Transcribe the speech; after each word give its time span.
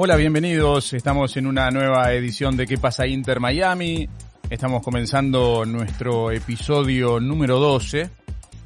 Hola, 0.00 0.14
bienvenidos. 0.14 0.92
Estamos 0.92 1.36
en 1.38 1.48
una 1.48 1.72
nueva 1.72 2.12
edición 2.12 2.56
de 2.56 2.68
¿Qué 2.68 2.78
pasa 2.78 3.08
Inter 3.08 3.40
Miami? 3.40 4.08
Estamos 4.48 4.80
comenzando 4.80 5.64
nuestro 5.66 6.30
episodio 6.30 7.18
número 7.18 7.58
12, 7.58 8.08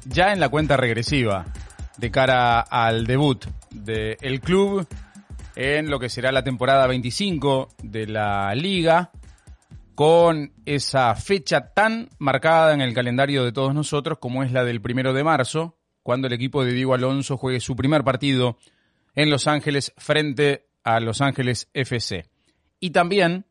ya 0.05 0.31
en 0.31 0.39
la 0.39 0.49
cuenta 0.49 0.77
regresiva, 0.77 1.47
de 1.97 2.11
cara 2.11 2.59
al 2.59 3.07
debut 3.07 3.47
del 3.71 4.41
club 4.41 4.87
en 5.55 5.89
lo 5.89 5.99
que 5.99 6.09
será 6.09 6.31
la 6.31 6.43
temporada 6.43 6.85
25 6.85 7.69
de 7.81 8.05
la 8.05 8.53
liga, 8.53 9.09
con 9.95 10.53
esa 10.67 11.15
fecha 11.15 11.73
tan 11.73 12.09
marcada 12.19 12.75
en 12.75 12.81
el 12.81 12.93
calendario 12.93 13.43
de 13.43 13.51
todos 13.51 13.73
nosotros 13.73 14.19
como 14.19 14.43
es 14.43 14.51
la 14.51 14.63
del 14.63 14.81
primero 14.81 15.13
de 15.13 15.23
marzo, 15.23 15.79
cuando 16.03 16.27
el 16.27 16.33
equipo 16.33 16.63
de 16.63 16.73
Diego 16.73 16.93
Alonso 16.93 17.37
juegue 17.37 17.59
su 17.59 17.75
primer 17.75 18.03
partido 18.03 18.59
en 19.15 19.31
Los 19.31 19.47
Ángeles 19.47 19.93
frente 19.97 20.67
a 20.83 20.99
Los 20.99 21.21
Ángeles 21.21 21.69
FC. 21.73 22.25
Y 22.79 22.91
también, 22.91 23.45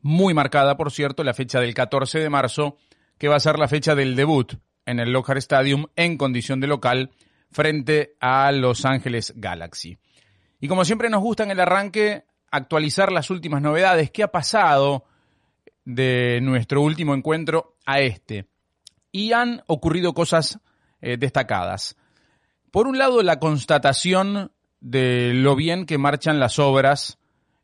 muy 0.00 0.34
marcada 0.34 0.76
por 0.76 0.92
cierto, 0.92 1.24
la 1.24 1.34
fecha 1.34 1.60
del 1.60 1.74
14 1.74 2.18
de 2.18 2.30
marzo, 2.30 2.76
que 3.18 3.28
va 3.28 3.36
a 3.36 3.40
ser 3.40 3.58
la 3.58 3.68
fecha 3.68 3.94
del 3.94 4.16
debut 4.16 4.54
en 4.86 5.00
el 5.00 5.12
Lockhart 5.12 5.38
Stadium 5.38 5.86
en 5.96 6.16
condición 6.16 6.60
de 6.60 6.66
local 6.66 7.10
frente 7.50 8.16
a 8.20 8.52
Los 8.52 8.84
Ángeles 8.84 9.34
Galaxy. 9.36 9.98
Y 10.60 10.68
como 10.68 10.84
siempre 10.84 11.10
nos 11.10 11.22
gusta 11.22 11.44
en 11.44 11.50
el 11.50 11.60
arranque 11.60 12.24
actualizar 12.50 13.12
las 13.12 13.30
últimas 13.30 13.62
novedades, 13.62 14.10
qué 14.10 14.22
ha 14.22 14.32
pasado 14.32 15.04
de 15.84 16.40
nuestro 16.42 16.82
último 16.82 17.14
encuentro 17.14 17.76
a 17.86 18.00
este. 18.00 18.46
Y 19.12 19.32
han 19.32 19.62
ocurrido 19.66 20.14
cosas 20.14 20.58
eh, 21.00 21.16
destacadas. 21.16 21.96
Por 22.70 22.86
un 22.86 22.98
lado, 22.98 23.22
la 23.22 23.38
constatación 23.38 24.52
de 24.80 25.32
lo 25.34 25.56
bien 25.56 25.86
que 25.86 25.98
marchan 25.98 26.38
las 26.38 26.58
obras 26.58 27.18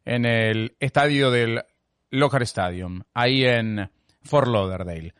en 0.05 0.25
el 0.25 0.77
estadio 0.81 1.31
del 1.31 1.63
Lockhart 2.11 2.45
Stadium, 2.45 3.03
ahí 3.15 3.45
en 3.45 3.91
Fort 4.23 4.49
Lauderdale. 4.49 5.15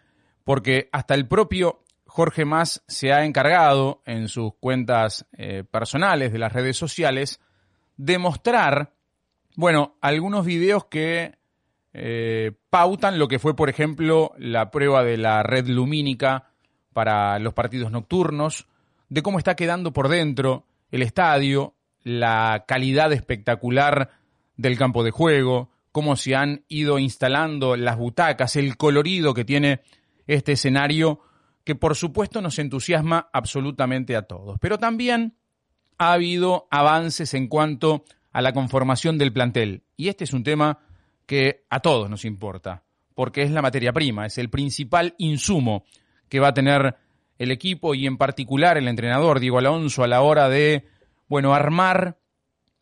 Porque 0.45 0.89
hasta 0.93 1.15
el 1.15 1.27
propio 1.27 1.85
Jorge 2.07 2.45
Mas 2.45 2.83
se 2.87 3.13
ha 3.13 3.25
encargado 3.25 4.03
en 4.07 4.29
sus 4.29 4.55
cuentas 4.61 5.27
eh, 5.37 5.65
personales 5.69 6.33
de 6.33 6.39
las 6.39 6.53
redes 6.53 6.77
sociales 6.77 7.41
de 7.97 8.19
mostrar, 8.19 8.93
bueno, 9.57 9.97
algunos 10.01 10.45
videos 10.45 10.85
que 10.87 11.35
eh, 11.93 12.53
pautan 12.71 13.19
lo 13.19 13.29
que 13.29 13.39
fue, 13.39 13.57
por 13.57 13.71
ejemplo, 13.71 14.33
la 14.37 14.71
prueba 14.71 15.03
de 15.03 15.17
la 15.17 15.43
red 15.43 15.67
lumínica 15.67 16.51
para 16.93 17.39
los 17.39 17.55
partidos 17.55 17.91
nocturnos, 17.91 18.67
de 19.09 19.23
cómo 19.23 19.39
está 19.39 19.57
quedando 19.57 19.93
por 19.93 20.09
dentro 20.09 20.67
el 20.91 21.03
estadio, 21.03 21.75
la 22.05 22.65
calidad 22.69 23.13
espectacular 23.13 24.11
del 24.57 24.79
campo 24.79 25.03
de 25.03 25.11
juego, 25.11 25.71
cómo 25.91 26.17
se 26.17 26.37
han 26.37 26.65
ido 26.69 26.99
instalando 26.99 27.77
las 27.77 27.97
butacas, 27.97 28.57
el 28.57 28.77
colorido 28.77 29.35
que 29.35 29.45
tiene 29.45 29.81
este 30.27 30.53
escenario, 30.53 31.21
que 31.65 31.75
por 31.75 31.97
supuesto 31.97 32.41
nos 32.41 32.59
entusiasma 32.59 33.29
absolutamente 33.33 34.15
a 34.15 34.23
todos. 34.23 34.59
Pero 34.61 34.79
también 34.79 35.35
ha 35.99 36.13
habido 36.13 36.69
avances 36.71 37.35
en 37.35 37.49
cuanto 37.49 38.05
a 38.33 38.43
la 38.43 38.53
conformación 38.53 39.17
del 39.17 39.33
plantel. 39.33 39.85
Y 39.97 40.09
este 40.09 40.25
es 40.25 40.33
un 40.33 40.45
tema 40.45 40.81
que 41.27 41.65
a 41.71 41.81
todos 41.81 42.11
nos 42.11 42.25
importa, 42.25 42.85
porque 43.15 43.43
es 43.43 43.51
la 43.51 43.63
materia 43.63 43.93
prima, 43.93 44.27
es 44.27 44.37
el 44.39 44.51
principal 44.51 45.15
insumo 45.19 45.85
que 46.29 46.41
va 46.41 46.49
a 46.49 46.55
tener 46.55 46.97
el 47.39 47.51
equipo 47.51 47.95
y 47.95 48.07
en 48.07 48.19
particular 48.19 48.77
el 48.77 48.89
entrenador 48.89 49.41
Diego 49.41 49.59
Alonso 49.59 50.05
a 50.05 50.09
la 50.09 50.21
hora 50.21 50.49
de 50.49 50.87
bueno, 51.29 51.55
armar 51.55 52.19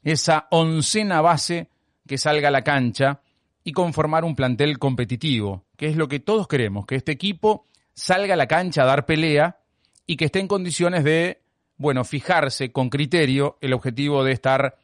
esa 0.03 0.49
oncena 0.51 1.21
base 1.21 1.69
que 2.07 2.19
salga 2.19 2.49
a 2.49 2.53
la 2.53 2.63
cancha 2.63 3.21
y 3.65 3.73
conformar 3.73 4.25
un 4.25 4.35
plantel 4.35 4.79
competitivo, 4.79 5.65
que 5.77 5.87
es 5.87 5.97
lo 5.97 6.09
que 6.09 6.21
todos 6.21 6.49
queremos, 6.49 6.87
que 6.87 6.97
este 6.97 7.13
equipo 7.13 7.67
salga 7.95 8.35
a 8.35 8.37
la 8.37 8.49
cancha 8.49 8.83
a 8.83 8.87
dar 8.87 9.07
pelea 9.07 9.61
y 10.07 10.17
que 10.17 10.25
esté 10.25 10.41
en 10.41 10.49
condiciones 10.49 11.05
de, 11.05 11.43
bueno, 11.77 12.05
fijarse 12.05 12.73
con 12.73 12.91
criterio 12.91 13.59
el 13.61 13.73
objetivo 13.73 14.25
de 14.25 14.33
estar 14.33 14.79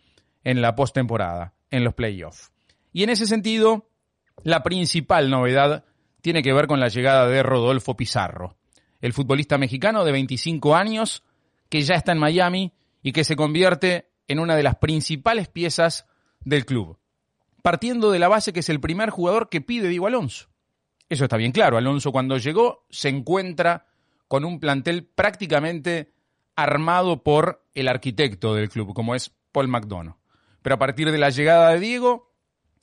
en 0.44 0.62
la 0.62 0.74
postemporada, 0.74 1.54
en 1.70 1.84
los 1.84 1.94
playoffs. 1.94 2.52
Y 2.92 3.02
en 3.02 3.10
ese 3.10 3.26
sentido, 3.26 3.88
la 4.44 4.62
principal 4.62 5.30
novedad 5.30 5.84
tiene 6.20 6.42
que 6.42 6.52
ver 6.52 6.66
con 6.66 6.80
la 6.80 6.88
llegada 6.88 7.26
de 7.26 7.42
Rodolfo 7.42 7.96
Pizarro, 7.96 8.56
el 9.00 9.12
futbolista 9.12 9.58
mexicano 9.58 10.04
de 10.04 10.12
25 10.12 10.74
años 10.74 11.22
que 11.68 11.82
ya 11.82 11.94
está 11.94 12.12
en 12.12 12.18
Miami 12.18 12.72
y 13.08 13.12
que 13.12 13.24
se 13.24 13.36
convierte 13.36 14.10
en 14.26 14.38
una 14.38 14.54
de 14.54 14.62
las 14.62 14.76
principales 14.76 15.48
piezas 15.48 16.04
del 16.44 16.66
club. 16.66 16.98
Partiendo 17.62 18.10
de 18.10 18.18
la 18.18 18.28
base 18.28 18.52
que 18.52 18.60
es 18.60 18.68
el 18.68 18.80
primer 18.80 19.08
jugador 19.08 19.48
que 19.48 19.62
pide 19.62 19.88
Diego 19.88 20.08
Alonso. 20.08 20.50
Eso 21.08 21.24
está 21.24 21.38
bien 21.38 21.52
claro. 21.52 21.78
Alonso 21.78 22.12
cuando 22.12 22.36
llegó 22.36 22.84
se 22.90 23.08
encuentra 23.08 23.86
con 24.28 24.44
un 24.44 24.60
plantel 24.60 25.06
prácticamente 25.06 26.12
armado 26.54 27.22
por 27.22 27.64
el 27.72 27.88
arquitecto 27.88 28.54
del 28.54 28.68
club, 28.68 28.92
como 28.92 29.14
es 29.14 29.34
Paul 29.52 29.68
McDonough. 29.68 30.18
Pero 30.60 30.74
a 30.74 30.78
partir 30.78 31.10
de 31.10 31.16
la 31.16 31.30
llegada 31.30 31.70
de 31.70 31.80
Diego, 31.80 32.34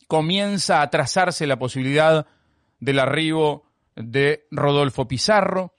comienza 0.08 0.81
a 0.81 0.90
trazarse 0.90 1.46
la 1.46 1.59
posibilidad 1.59 2.25
del 2.80 2.97
arribo 2.97 3.68
de 3.96 4.47
Rodolfo 4.50 5.08
Pizarro, 5.08 5.75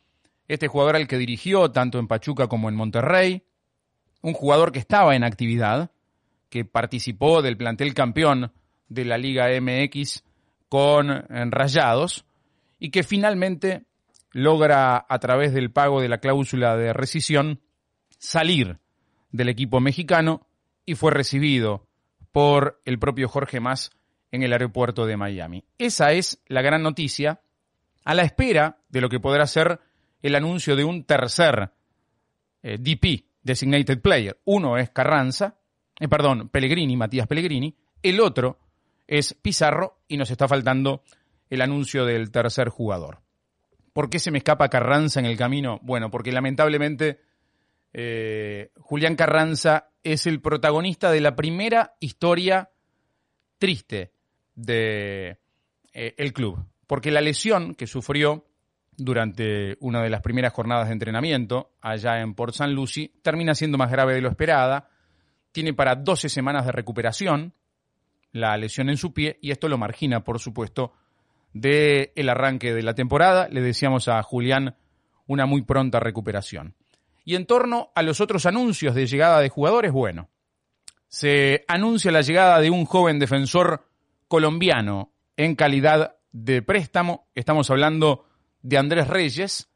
este 0.46 0.68
jugador 0.68 0.94
al 0.94 1.08
que 1.08 1.18
dirigió 1.18 1.72
tanto 1.72 1.98
en 1.98 2.06
Pachuca 2.06 2.46
como 2.46 2.68
en 2.68 2.76
Monterrey, 2.76 3.42
un 4.22 4.32
jugador 4.32 4.72
que 4.72 4.78
estaba 4.78 5.14
en 5.14 5.24
actividad, 5.24 5.90
que 6.48 6.64
participó 6.64 7.42
del 7.42 7.56
plantel 7.56 7.94
campeón 7.94 8.52
de 8.88 9.04
la 9.04 9.18
Liga 9.18 9.48
MX 9.60 10.24
con 10.68 11.24
Rayados 11.28 12.24
y 12.78 12.90
que 12.90 13.02
finalmente 13.02 13.84
logra 14.32 15.04
a 15.08 15.18
través 15.18 15.52
del 15.52 15.70
pago 15.70 16.00
de 16.00 16.08
la 16.08 16.18
cláusula 16.18 16.76
de 16.76 16.92
rescisión 16.92 17.60
salir 18.18 18.78
del 19.30 19.48
equipo 19.48 19.80
mexicano 19.80 20.46
y 20.84 20.94
fue 20.94 21.10
recibido 21.10 21.86
por 22.32 22.80
el 22.84 22.98
propio 22.98 23.28
Jorge 23.28 23.60
Mas 23.60 23.90
en 24.30 24.42
el 24.42 24.52
aeropuerto 24.52 25.06
de 25.06 25.16
Miami. 25.16 25.64
Esa 25.78 26.12
es 26.12 26.42
la 26.46 26.62
gran 26.62 26.82
noticia 26.82 27.40
a 28.04 28.14
la 28.14 28.22
espera 28.22 28.78
de 28.88 29.00
lo 29.00 29.08
que 29.08 29.20
podrá 29.20 29.46
ser 29.46 29.80
el 30.22 30.34
anuncio 30.34 30.76
de 30.76 30.84
un 30.84 31.04
tercer 31.04 31.72
eh, 32.62 32.78
DP 32.78 33.24
designated 33.46 34.00
player. 34.00 34.38
Uno 34.44 34.76
es 34.76 34.90
Carranza, 34.90 35.56
eh, 35.98 36.08
perdón, 36.08 36.48
Pellegrini, 36.50 36.96
Matías 36.96 37.26
Pellegrini. 37.26 37.74
El 38.02 38.20
otro 38.20 38.58
es 39.06 39.34
Pizarro 39.34 40.00
y 40.08 40.16
nos 40.16 40.30
está 40.30 40.48
faltando 40.48 41.02
el 41.48 41.62
anuncio 41.62 42.04
del 42.04 42.30
tercer 42.30 42.68
jugador. 42.68 43.20
¿Por 43.92 44.10
qué 44.10 44.18
se 44.18 44.30
me 44.30 44.38
escapa 44.38 44.68
Carranza 44.68 45.20
en 45.20 45.26
el 45.26 45.38
camino? 45.38 45.78
Bueno, 45.82 46.10
porque 46.10 46.32
lamentablemente 46.32 47.20
eh, 47.92 48.72
Julián 48.78 49.14
Carranza 49.14 49.90
es 50.02 50.26
el 50.26 50.40
protagonista 50.40 51.10
de 51.10 51.20
la 51.20 51.36
primera 51.36 51.94
historia 52.00 52.70
triste 53.58 54.12
de 54.54 55.38
eh, 55.92 56.32
club, 56.34 56.58
porque 56.86 57.10
la 57.10 57.20
lesión 57.20 57.74
que 57.74 57.86
sufrió 57.86 58.45
durante 58.96 59.76
una 59.80 60.02
de 60.02 60.10
las 60.10 60.22
primeras 60.22 60.52
jornadas 60.52 60.88
de 60.88 60.92
entrenamiento 60.92 61.72
allá 61.80 62.20
en 62.20 62.34
Port 62.34 62.54
St. 62.54 62.68
Lucie, 62.68 63.12
termina 63.22 63.54
siendo 63.54 63.78
más 63.78 63.90
grave 63.90 64.14
de 64.14 64.20
lo 64.20 64.28
esperada, 64.28 64.88
tiene 65.52 65.74
para 65.74 65.94
12 65.94 66.28
semanas 66.28 66.66
de 66.66 66.72
recuperación 66.72 67.54
la 68.32 68.56
lesión 68.56 68.90
en 68.90 68.96
su 68.96 69.12
pie 69.12 69.38
y 69.40 69.50
esto 69.50 69.68
lo 69.68 69.78
margina, 69.78 70.22
por 70.24 70.38
supuesto, 70.38 70.92
del 71.52 72.10
el 72.14 72.28
arranque 72.28 72.74
de 72.74 72.82
la 72.82 72.94
temporada. 72.94 73.48
Le 73.48 73.62
decíamos 73.62 74.08
a 74.08 74.22
Julián 74.22 74.76
una 75.26 75.46
muy 75.46 75.62
pronta 75.62 76.00
recuperación. 76.00 76.74
Y 77.24 77.34
en 77.34 77.46
torno 77.46 77.90
a 77.94 78.02
los 78.02 78.20
otros 78.20 78.46
anuncios 78.46 78.94
de 78.94 79.06
llegada 79.06 79.40
de 79.40 79.48
jugadores, 79.48 79.92
bueno, 79.92 80.28
se 81.08 81.64
anuncia 81.66 82.12
la 82.12 82.20
llegada 82.20 82.60
de 82.60 82.70
un 82.70 82.84
joven 82.84 83.18
defensor 83.18 83.88
colombiano 84.28 85.12
en 85.36 85.54
calidad 85.54 86.16
de 86.32 86.62
préstamo. 86.62 87.28
Estamos 87.34 87.70
hablando 87.70 88.26
de 88.66 88.78
Andrés 88.78 89.06
Reyes, 89.06 89.68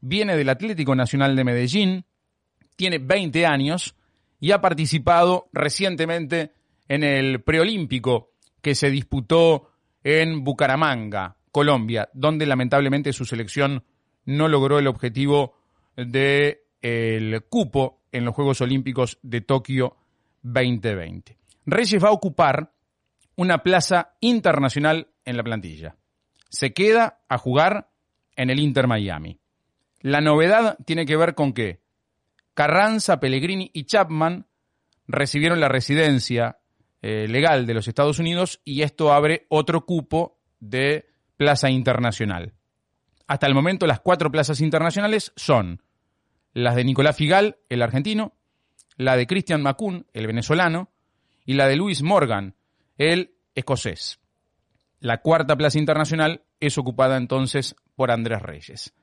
viene 0.00 0.36
del 0.36 0.48
Atlético 0.48 0.94
Nacional 0.94 1.34
de 1.34 1.42
Medellín, 1.42 2.04
tiene 2.76 2.98
20 2.98 3.44
años 3.44 3.96
y 4.38 4.52
ha 4.52 4.60
participado 4.60 5.48
recientemente 5.52 6.52
en 6.86 7.02
el 7.02 7.42
preolímpico 7.42 8.30
que 8.62 8.76
se 8.76 8.88
disputó 8.90 9.72
en 10.04 10.44
Bucaramanga, 10.44 11.36
Colombia, 11.50 12.08
donde 12.12 12.46
lamentablemente 12.46 13.12
su 13.12 13.24
selección 13.24 13.82
no 14.26 14.46
logró 14.46 14.78
el 14.78 14.86
objetivo 14.86 15.56
del 15.96 16.58
el 16.82 17.42
cupo 17.48 18.02
en 18.12 18.24
los 18.24 18.34
Juegos 18.34 18.60
Olímpicos 18.60 19.18
de 19.22 19.40
Tokio 19.40 19.96
2020. 20.42 21.36
Reyes 21.64 22.04
va 22.04 22.10
a 22.10 22.12
ocupar 22.12 22.72
una 23.34 23.64
plaza 23.64 24.14
internacional 24.20 25.08
en 25.24 25.36
la 25.36 25.42
plantilla. 25.42 25.96
Se 26.48 26.72
queda 26.72 27.24
a 27.28 27.38
jugar 27.38 27.88
en 28.36 28.50
el 28.50 28.60
Inter 28.60 28.86
Miami. 28.86 29.40
La 30.00 30.20
novedad 30.20 30.76
tiene 30.84 31.06
que 31.06 31.16
ver 31.16 31.34
con 31.34 31.52
que 31.52 31.80
Carranza, 32.54 33.18
Pellegrini 33.18 33.70
y 33.72 33.84
Chapman 33.84 34.46
recibieron 35.08 35.60
la 35.60 35.68
residencia 35.68 36.58
eh, 37.02 37.26
legal 37.28 37.66
de 37.66 37.74
los 37.74 37.88
Estados 37.88 38.18
Unidos 38.18 38.60
y 38.64 38.82
esto 38.82 39.12
abre 39.12 39.46
otro 39.48 39.84
cupo 39.84 40.38
de 40.60 41.06
plaza 41.36 41.70
internacional. 41.70 42.54
Hasta 43.26 43.46
el 43.46 43.54
momento 43.54 43.86
las 43.86 44.00
cuatro 44.00 44.30
plazas 44.30 44.60
internacionales 44.60 45.32
son 45.36 45.82
las 46.52 46.76
de 46.76 46.84
Nicolás 46.84 47.16
Figal, 47.16 47.58
el 47.68 47.82
argentino, 47.82 48.34
la 48.96 49.16
de 49.16 49.26
Christian 49.26 49.62
Macun, 49.62 50.06
el 50.14 50.26
venezolano, 50.26 50.90
y 51.44 51.54
la 51.54 51.68
de 51.68 51.76
Luis 51.76 52.02
Morgan, 52.02 52.54
el 52.98 53.34
escocés. 53.54 54.20
La 55.00 55.20
cuarta 55.20 55.56
plaza 55.56 55.78
internacional 55.78 56.42
es 56.60 56.78
ocupada 56.78 57.16
entonces 57.16 57.76
por 57.96 58.10
Andrés 58.10 58.40
Reyes. 58.42 58.94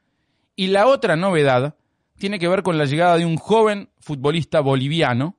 Y 0.55 0.67
la 0.67 0.87
otra 0.87 1.15
novedad 1.15 1.75
tiene 2.17 2.39
que 2.39 2.47
ver 2.47 2.63
con 2.63 2.77
la 2.77 2.85
llegada 2.85 3.17
de 3.17 3.25
un 3.25 3.37
joven 3.37 3.89
futbolista 3.99 4.61
boliviano 4.61 5.37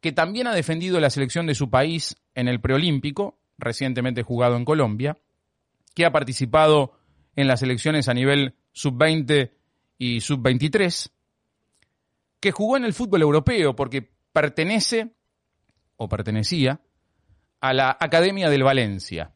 que 0.00 0.12
también 0.12 0.46
ha 0.46 0.54
defendido 0.54 1.00
la 1.00 1.10
selección 1.10 1.46
de 1.46 1.54
su 1.54 1.70
país 1.70 2.16
en 2.34 2.48
el 2.48 2.60
preolímpico, 2.60 3.38
recientemente 3.56 4.22
jugado 4.22 4.56
en 4.56 4.64
Colombia, 4.64 5.16
que 5.94 6.04
ha 6.04 6.12
participado 6.12 6.98
en 7.36 7.46
las 7.46 7.62
elecciones 7.62 8.08
a 8.08 8.14
nivel 8.14 8.56
sub-20 8.72 9.52
y 9.98 10.20
sub-23, 10.20 11.10
que 12.40 12.50
jugó 12.50 12.76
en 12.76 12.84
el 12.84 12.92
fútbol 12.92 13.22
europeo 13.22 13.76
porque 13.76 14.10
pertenece 14.32 15.14
o 15.96 16.08
pertenecía 16.08 16.80
a 17.60 17.72
la 17.72 17.96
Academia 17.98 18.50
del 18.50 18.64
Valencia. 18.64 19.32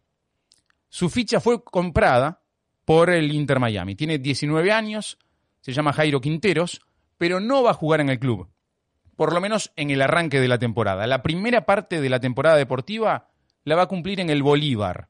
Su 0.88 1.08
ficha 1.08 1.40
fue 1.40 1.62
comprada 1.62 2.42
por 2.86 3.10
el 3.10 3.32
Inter 3.32 3.58
Miami. 3.58 3.96
Tiene 3.96 4.18
19 4.18 4.72
años, 4.72 5.18
se 5.60 5.72
llama 5.72 5.92
Jairo 5.92 6.20
Quinteros, 6.22 6.80
pero 7.18 7.40
no 7.40 7.62
va 7.62 7.72
a 7.72 7.74
jugar 7.74 8.00
en 8.00 8.08
el 8.08 8.20
club, 8.20 8.48
por 9.16 9.34
lo 9.34 9.40
menos 9.40 9.72
en 9.76 9.90
el 9.90 10.00
arranque 10.00 10.40
de 10.40 10.48
la 10.48 10.58
temporada. 10.58 11.06
La 11.06 11.22
primera 11.22 11.66
parte 11.66 12.00
de 12.00 12.08
la 12.08 12.20
temporada 12.20 12.56
deportiva 12.56 13.28
la 13.64 13.74
va 13.74 13.82
a 13.82 13.88
cumplir 13.88 14.20
en 14.20 14.30
el 14.30 14.42
Bolívar, 14.42 15.08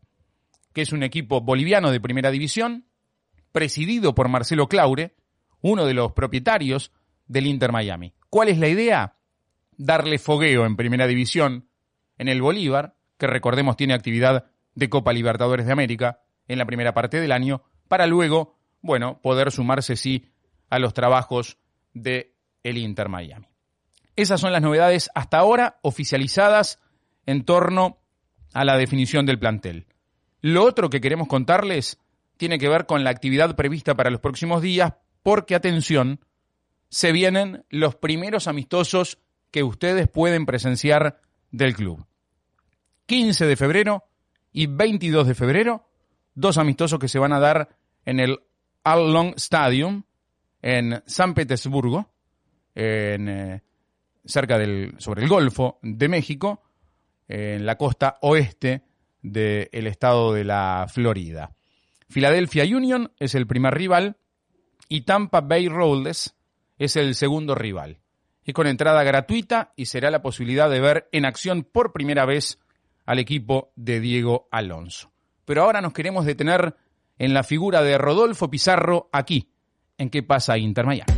que 0.72 0.80
es 0.82 0.92
un 0.92 1.02
equipo 1.02 1.42
boliviano 1.42 1.90
de 1.90 2.00
primera 2.00 2.30
división, 2.30 2.86
presidido 3.52 4.14
por 4.14 4.28
Marcelo 4.28 4.68
Claure, 4.68 5.14
uno 5.60 5.84
de 5.84 5.94
los 5.94 6.12
propietarios 6.12 6.92
del 7.26 7.46
Inter 7.46 7.72
Miami. 7.72 8.14
¿Cuál 8.30 8.48
es 8.48 8.58
la 8.58 8.68
idea? 8.68 9.18
Darle 9.76 10.18
fogueo 10.18 10.64
en 10.64 10.76
primera 10.76 11.06
división 11.06 11.68
en 12.16 12.28
el 12.28 12.40
Bolívar, 12.40 12.96
que 13.18 13.26
recordemos 13.26 13.76
tiene 13.76 13.92
actividad 13.92 14.46
de 14.74 14.88
Copa 14.88 15.12
Libertadores 15.12 15.66
de 15.66 15.72
América 15.72 16.22
en 16.48 16.58
la 16.58 16.66
primera 16.66 16.94
parte 16.94 17.20
del 17.20 17.32
año, 17.32 17.62
para 17.88 18.06
luego, 18.06 18.56
bueno, 18.80 19.20
poder 19.22 19.50
sumarse 19.50 19.96
sí 19.96 20.30
a 20.70 20.78
los 20.78 20.94
trabajos 20.94 21.58
de 21.94 22.34
el 22.62 22.78
Inter 22.78 23.08
Miami. 23.08 23.46
Esas 24.16 24.40
son 24.40 24.52
las 24.52 24.62
novedades 24.62 25.10
hasta 25.14 25.38
ahora 25.38 25.78
oficializadas 25.82 26.80
en 27.26 27.44
torno 27.44 27.98
a 28.54 28.64
la 28.64 28.76
definición 28.76 29.26
del 29.26 29.38
plantel. 29.38 29.86
Lo 30.40 30.64
otro 30.64 30.88
que 30.88 31.00
queremos 31.00 31.28
contarles 31.28 31.98
tiene 32.36 32.58
que 32.58 32.68
ver 32.68 32.86
con 32.86 33.04
la 33.04 33.10
actividad 33.10 33.56
prevista 33.56 33.94
para 33.94 34.10
los 34.10 34.20
próximos 34.20 34.62
días, 34.62 34.94
porque 35.22 35.54
atención, 35.54 36.20
se 36.88 37.12
vienen 37.12 37.64
los 37.68 37.96
primeros 37.96 38.46
amistosos 38.46 39.18
que 39.50 39.62
ustedes 39.62 40.08
pueden 40.08 40.46
presenciar 40.46 41.20
del 41.50 41.74
club. 41.74 42.06
15 43.06 43.46
de 43.46 43.56
febrero 43.56 44.04
y 44.52 44.66
22 44.66 45.26
de 45.26 45.34
febrero, 45.34 45.88
dos 46.36 46.58
amistosos 46.58 47.00
que 47.00 47.08
se 47.08 47.18
van 47.18 47.32
a 47.32 47.40
dar 47.40 47.70
en 48.04 48.20
el 48.20 48.38
Allong 48.84 49.34
Stadium 49.36 50.04
en 50.62 51.02
San 51.06 51.34
Petersburgo, 51.34 52.12
en, 52.74 53.28
eh, 53.28 53.62
cerca 54.24 54.58
del, 54.58 54.94
sobre 54.98 55.22
el 55.22 55.28
Golfo 55.28 55.80
de 55.82 56.08
México, 56.08 56.62
en 57.26 57.66
la 57.66 57.76
costa 57.76 58.18
oeste 58.22 58.82
del 59.22 59.86
estado 59.88 60.32
de 60.32 60.44
la 60.44 60.86
Florida. 60.88 61.56
Philadelphia 62.08 62.64
Union 62.64 63.10
es 63.18 63.34
el 63.34 63.48
primer 63.48 63.74
rival 63.74 64.16
y 64.88 65.00
Tampa 65.00 65.40
Bay 65.40 65.68
Rollers 65.68 66.36
es 66.78 66.94
el 66.94 67.16
segundo 67.16 67.56
rival. 67.56 67.98
Y 68.44 68.52
con 68.52 68.68
entrada 68.68 69.02
gratuita 69.02 69.72
y 69.74 69.86
será 69.86 70.12
la 70.12 70.22
posibilidad 70.22 70.70
de 70.70 70.80
ver 70.80 71.08
en 71.10 71.24
acción 71.24 71.64
por 71.64 71.92
primera 71.92 72.24
vez 72.24 72.60
al 73.04 73.18
equipo 73.18 73.72
de 73.74 73.98
Diego 73.98 74.46
Alonso. 74.52 75.15
Pero 75.46 75.62
ahora 75.62 75.80
nos 75.80 75.92
queremos 75.92 76.26
detener 76.26 76.74
en 77.18 77.32
la 77.32 77.44
figura 77.44 77.82
de 77.82 77.96
Rodolfo 77.96 78.50
Pizarro 78.50 79.08
aquí, 79.12 79.48
en 79.96 80.10
qué 80.10 80.24
pasa 80.24 80.58
Inter 80.58 80.84
Miami. 80.84 81.12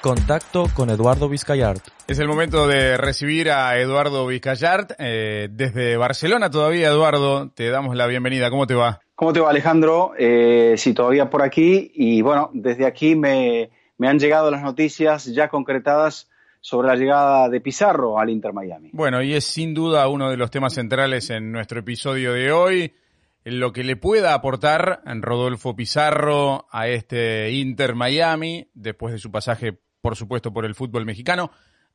Contacto 0.00 0.64
con 0.74 0.88
Eduardo 0.88 1.28
Vizcayart. 1.28 1.86
Es 2.08 2.18
el 2.18 2.28
momento 2.28 2.66
de 2.66 2.96
recibir 2.96 3.50
a 3.50 3.78
Eduardo 3.78 4.26
Vizcayart 4.26 4.94
eh, 4.98 5.48
desde 5.50 5.98
Barcelona 5.98 6.50
todavía. 6.50 6.88
Eduardo, 6.88 7.50
te 7.50 7.68
damos 7.68 7.94
la 7.94 8.06
bienvenida. 8.06 8.48
¿Cómo 8.48 8.66
te 8.66 8.74
va? 8.74 9.00
¿Cómo 9.14 9.34
te 9.34 9.40
va 9.40 9.50
Alejandro? 9.50 10.12
Eh, 10.18 10.74
sí, 10.78 10.94
todavía 10.94 11.28
por 11.28 11.42
aquí. 11.42 11.92
Y 11.94 12.22
bueno, 12.22 12.50
desde 12.54 12.86
aquí 12.86 13.14
me, 13.14 13.70
me 13.98 14.08
han 14.08 14.18
llegado 14.18 14.50
las 14.50 14.62
noticias 14.62 15.26
ya 15.26 15.48
concretadas 15.48 16.28
sobre 16.60 16.88
la 16.88 16.96
llegada 16.96 17.48
de 17.50 17.60
Pizarro 17.60 18.18
al 18.18 18.30
Inter 18.30 18.54
Miami. 18.54 18.90
Bueno, 18.94 19.22
y 19.22 19.34
es 19.34 19.44
sin 19.44 19.74
duda 19.74 20.08
uno 20.08 20.30
de 20.30 20.38
los 20.38 20.50
temas 20.50 20.72
centrales 20.72 21.28
en 21.28 21.52
nuestro 21.52 21.80
episodio 21.80 22.32
de 22.32 22.50
hoy 22.50 22.94
lo 23.44 23.72
que 23.72 23.84
le 23.84 23.96
pueda 23.96 24.34
aportar 24.34 25.02
Rodolfo 25.04 25.74
Pizarro 25.76 26.66
a 26.70 26.88
este 26.88 27.50
Inter 27.52 27.94
Miami 27.94 28.70
después 28.74 29.12
de 29.12 29.18
su 29.18 29.30
pasaje 29.30 29.78
por 30.02 30.16
supuesto, 30.16 30.52
por 30.52 30.66
el 30.66 30.74
fútbol 30.74 31.06
mexicano. 31.06 31.50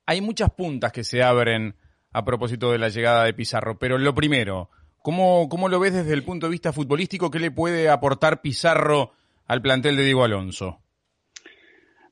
Hay 0.08 0.22
muchas 0.22 0.50
puntas 0.52 0.92
que 0.92 1.04
se 1.04 1.22
abren 1.22 1.76
a 2.12 2.26
propósito 2.26 2.72
de 2.72 2.80
la 2.80 2.90
llegada 2.90 3.26
de 3.26 3.34
Pizarro, 3.34 3.78
pero 3.78 3.98
lo 4.00 4.16
primero, 4.16 4.70
¿cómo, 5.04 5.48
cómo 5.50 5.68
lo 5.68 5.80
ves 5.80 5.94
desde 5.94 6.14
el 6.14 6.24
punto 6.24 6.48
de 6.48 6.52
vista 6.52 6.74
futbolístico? 6.74 7.30
¿Qué 7.30 7.40
le 7.40 7.52
puede 7.52 7.90
aportar 7.90 8.42
Pizarro 8.42 9.12
al 9.46 9.62
plantel 9.62 9.98
de 9.98 10.04
Diego 10.04 10.24
Alonso? 10.24 10.80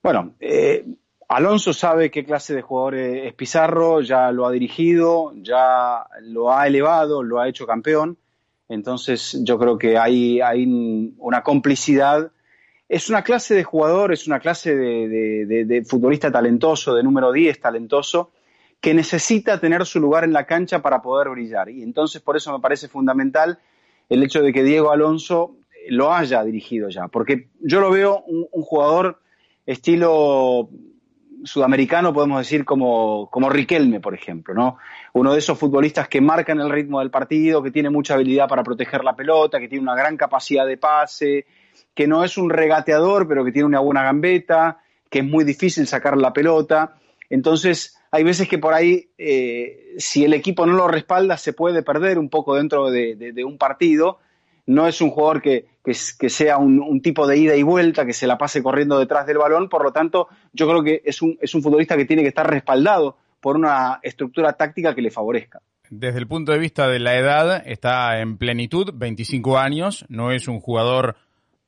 Bueno, 0.03 0.35
eh, 0.41 0.85
Alonso 1.29 1.73
sabe 1.73 2.11
qué 2.11 2.25
clase 2.25 2.53
de 2.53 2.61
jugador 2.61 2.95
es 2.95 3.33
Pizarro, 3.33 4.01
ya 4.01 4.31
lo 4.31 4.45
ha 4.45 4.51
dirigido, 4.51 5.31
ya 5.38 6.05
lo 6.21 6.51
ha 6.51 6.67
elevado, 6.67 7.23
lo 7.23 7.39
ha 7.39 7.47
hecho 7.47 7.65
campeón. 7.65 8.19
Entonces 8.69 9.38
yo 9.44 9.59
creo 9.59 9.77
que 9.77 9.97
hay, 9.97 10.41
hay 10.41 10.65
una 11.17 11.44
complicidad 11.44 12.31
es 12.88 13.09
una 13.09 13.23
clase 13.23 13.56
de 13.56 13.63
jugador, 13.63 14.13
es 14.13 14.27
una 14.27 14.39
clase 14.39 14.75
de, 14.75 15.85
futbolista 15.88 16.31
talentoso, 16.31 16.94
de 16.94 17.03
número 17.03 17.31
10 17.31 17.59
talentoso, 17.59 18.31
que 18.79 18.94
necesita 18.94 19.60
tener 19.60 19.86
su 19.86 20.00
lugar 20.00 20.24
en 20.24 20.34
la 20.34 20.45
cancha 20.45 20.81
para 20.81 21.01
poder 21.01 21.29
brillar. 21.29 21.69
Y 21.69 21.81
entonces 21.81 22.22
por 22.22 22.38
eso 22.38 22.53
me 22.53 22.60
parece 22.60 22.88
fundamental 22.88 23.57
el 24.10 24.22
hecho 24.22 24.41
de 24.43 24.53
que 24.53 24.63
Diego 24.63 24.91
Alonso 24.91 25.55
lo 25.89 26.13
haya 26.13 26.43
dirigido 26.43 26.89
ya, 26.89 27.07
porque 27.07 27.48
yo 27.60 27.79
lo 27.79 27.89
veo 27.89 28.24
un, 28.27 28.48
jugador 28.63 29.19
estilo 29.65 30.69
sudamericano, 31.45 32.13
podemos 32.13 32.39
decir, 32.39 32.65
como, 32.65 33.29
como 33.31 33.49
Riquelme, 33.49 33.99
por 33.99 34.13
ejemplo, 34.13 34.53
¿no? 34.53 34.77
Uno 35.13 35.31
de 35.31 35.39
esos 35.39 35.57
futbolistas 35.57 36.07
que 36.07 36.19
marcan 36.19 36.59
el 36.59 36.69
ritmo 36.69 36.99
del 36.99 37.11
partido, 37.11 37.63
que 37.63 37.71
tiene 37.71 37.89
mucha 37.89 38.15
habilidad 38.15 38.47
para 38.47 38.63
proteger 38.63 39.03
la 39.03 39.15
pelota, 39.15 39.59
que 39.59 39.67
tiene 39.67 39.83
una 39.83 39.95
gran 39.95 40.17
capacidad 40.17 40.65
de 40.65 40.77
pase, 40.77 41.45
que 41.93 42.07
no 42.07 42.23
es 42.23 42.37
un 42.37 42.49
regateador, 42.49 43.27
pero 43.27 43.45
que 43.45 43.51
tiene 43.51 43.67
una 43.67 43.79
buena 43.79 44.03
gambeta, 44.03 44.79
que 45.09 45.19
es 45.19 45.25
muy 45.25 45.45
difícil 45.45 45.87
sacar 45.87 46.17
la 46.17 46.33
pelota. 46.33 46.95
Entonces, 47.29 47.97
hay 48.11 48.23
veces 48.23 48.47
que 48.47 48.57
por 48.57 48.73
ahí, 48.73 49.09
eh, 49.17 49.95
si 49.97 50.23
el 50.23 50.33
equipo 50.33 50.65
no 50.65 50.73
lo 50.73 50.87
respalda, 50.87 51.37
se 51.37 51.53
puede 51.53 51.83
perder 51.83 52.19
un 52.19 52.29
poco 52.29 52.55
dentro 52.55 52.89
de, 52.89 53.43
un 53.45 53.57
partido. 53.57 54.19
No 54.67 54.88
es 54.88 55.00
un 55.01 55.12
jugador 55.12 55.41
que, 55.41 55.65
sea 55.93 56.57
un, 56.57 57.01
tipo 57.01 57.27
de 57.27 57.38
ida 57.38 57.55
y 57.55 57.63
vuelta, 57.63 58.05
que 58.05 58.13
se 58.13 58.27
la 58.27 58.38
pase 58.38 58.63
corriendo 58.63 58.98
detrás 58.98 59.27
del 59.27 59.38
balón. 59.38 59.69
Por 59.69 59.84
lo 59.84 59.91
tanto, 59.91 60.27
yo 60.53 60.67
creo 60.67 60.84
que 60.84 61.01
es 61.05 61.22
un, 61.22 61.38
es 61.41 61.53
un 61.53 61.62
futbolista 61.62 61.95
que 61.95 62.05
tiene 62.05 62.24
que 62.24 62.29
estar 62.29 62.50
respaldado 62.50 63.17
por 63.39 63.55
una 63.55 64.00
estructura 64.01 64.53
táctica 64.53 64.95
que 64.95 65.03
le 65.03 65.12
favorezca. 65.12 65.62
Desde 65.89 66.17
el 66.17 66.27
punto 66.27 66.51
de 66.51 66.57
vista 66.57 66.88
de 66.88 67.00
la 67.00 67.15
edad, 67.15 67.62
está 67.65 68.19
en 68.19 68.38
plenitud, 68.38 68.91
25 68.95 69.60
años, 69.60 70.05
no 70.10 70.31
es 70.31 70.48
un 70.48 70.60
jugador 70.60 71.15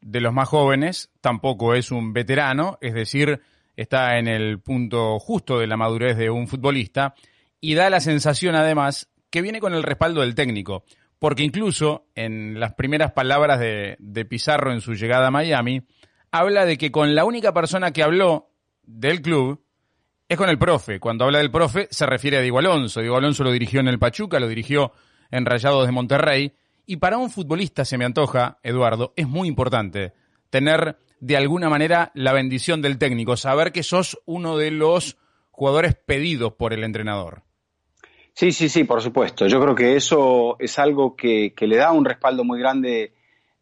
de 0.02 0.22
los 0.22 0.34
más 0.34 0.48
jóvenes, 0.48 1.12
tampoco 1.22 1.76
es 1.76 1.92
un 1.92 2.14
veterano, 2.14 2.78
es 2.82 2.94
decir, 2.94 3.42
está 3.76 4.18
en 4.18 4.28
el 4.28 4.60
punto 4.60 5.20
justo 5.20 5.60
de 5.60 5.68
la 5.68 5.78
madurez 5.78 6.18
de 6.18 6.30
un 6.30 6.48
futbolista 6.48 7.14
y 7.62 7.76
da 7.76 7.90
la 7.90 8.00
sensación 8.00 8.56
además 8.56 9.10
que 9.30 9.42
viene 9.42 9.60
con 9.60 9.74
el 9.74 9.84
respaldo 9.84 10.22
del 10.22 10.36
técnico, 10.36 10.84
porque 11.20 11.44
incluso 11.44 12.08
en 12.16 12.60
las 12.60 12.74
primeras 12.74 13.12
palabras 13.12 13.60
de, 13.60 14.26
Pizarro 14.30 14.72
en 14.72 14.82
su 14.82 14.94
llegada 14.94 15.28
a 15.28 15.32
Miami, 15.32 15.84
habla 16.32 16.66
de 16.66 16.78
que 16.78 16.92
con 16.92 17.16
la 17.16 17.26
única 17.26 17.54
persona 17.54 17.92
que 17.92 18.04
habló 18.04 18.52
del 18.84 19.22
club 19.22 19.64
es 20.30 20.38
con 20.38 20.50
el 20.50 20.60
profe. 20.60 21.00
Cuando 21.00 21.26
habla 21.26 21.40
del 21.40 21.52
profe 21.52 21.88
se 21.90 22.06
refiere 22.06 22.38
a 22.38 22.42
Diego 22.42 22.60
Alonso. 22.60 23.02
Diego 23.02 23.18
Alonso 23.18 23.44
lo 23.44 23.52
dirigió 23.52 23.80
en 23.80 23.88
el 23.88 24.00
Pachuca, 24.00 24.40
lo 24.40 24.48
dirigió 24.48 24.92
en 25.32 25.46
Rayados 25.46 25.86
de 25.86 25.92
Monterrey 25.92 26.54
y 26.86 26.98
para 26.98 27.18
un 27.18 27.30
futbolista, 27.30 27.84
se 27.84 27.98
me 27.98 28.06
antoja, 28.06 28.60
Eduardo, 28.64 29.14
es 29.18 29.28
muy 29.28 29.48
importante 29.50 30.14
tener 30.50 30.98
de 31.20 31.36
alguna 31.36 31.70
manera 31.70 32.12
la 32.14 32.32
bendición 32.32 32.82
del 32.82 32.98
técnico, 32.98 33.36
saber 33.36 33.72
que 33.72 33.84
sos 33.84 34.20
uno 34.26 34.58
de 34.58 34.72
los 34.72 35.18
jugadores 35.52 35.96
pedidos 35.96 36.54
por 36.54 36.74
el 36.74 36.84
entrenador. 36.84 37.44
Sí, 38.38 38.52
sí, 38.52 38.70
sí, 38.70 38.84
por 38.84 39.02
supuesto. 39.02 39.48
Yo 39.48 39.60
creo 39.60 39.74
que 39.74 39.96
eso 39.96 40.58
es 40.60 40.78
algo 40.78 41.16
que, 41.16 41.56
le 41.60 41.76
da 41.76 41.92
un 41.92 42.06
respaldo 42.06 42.44
muy 42.44 42.60
grande 42.60 43.14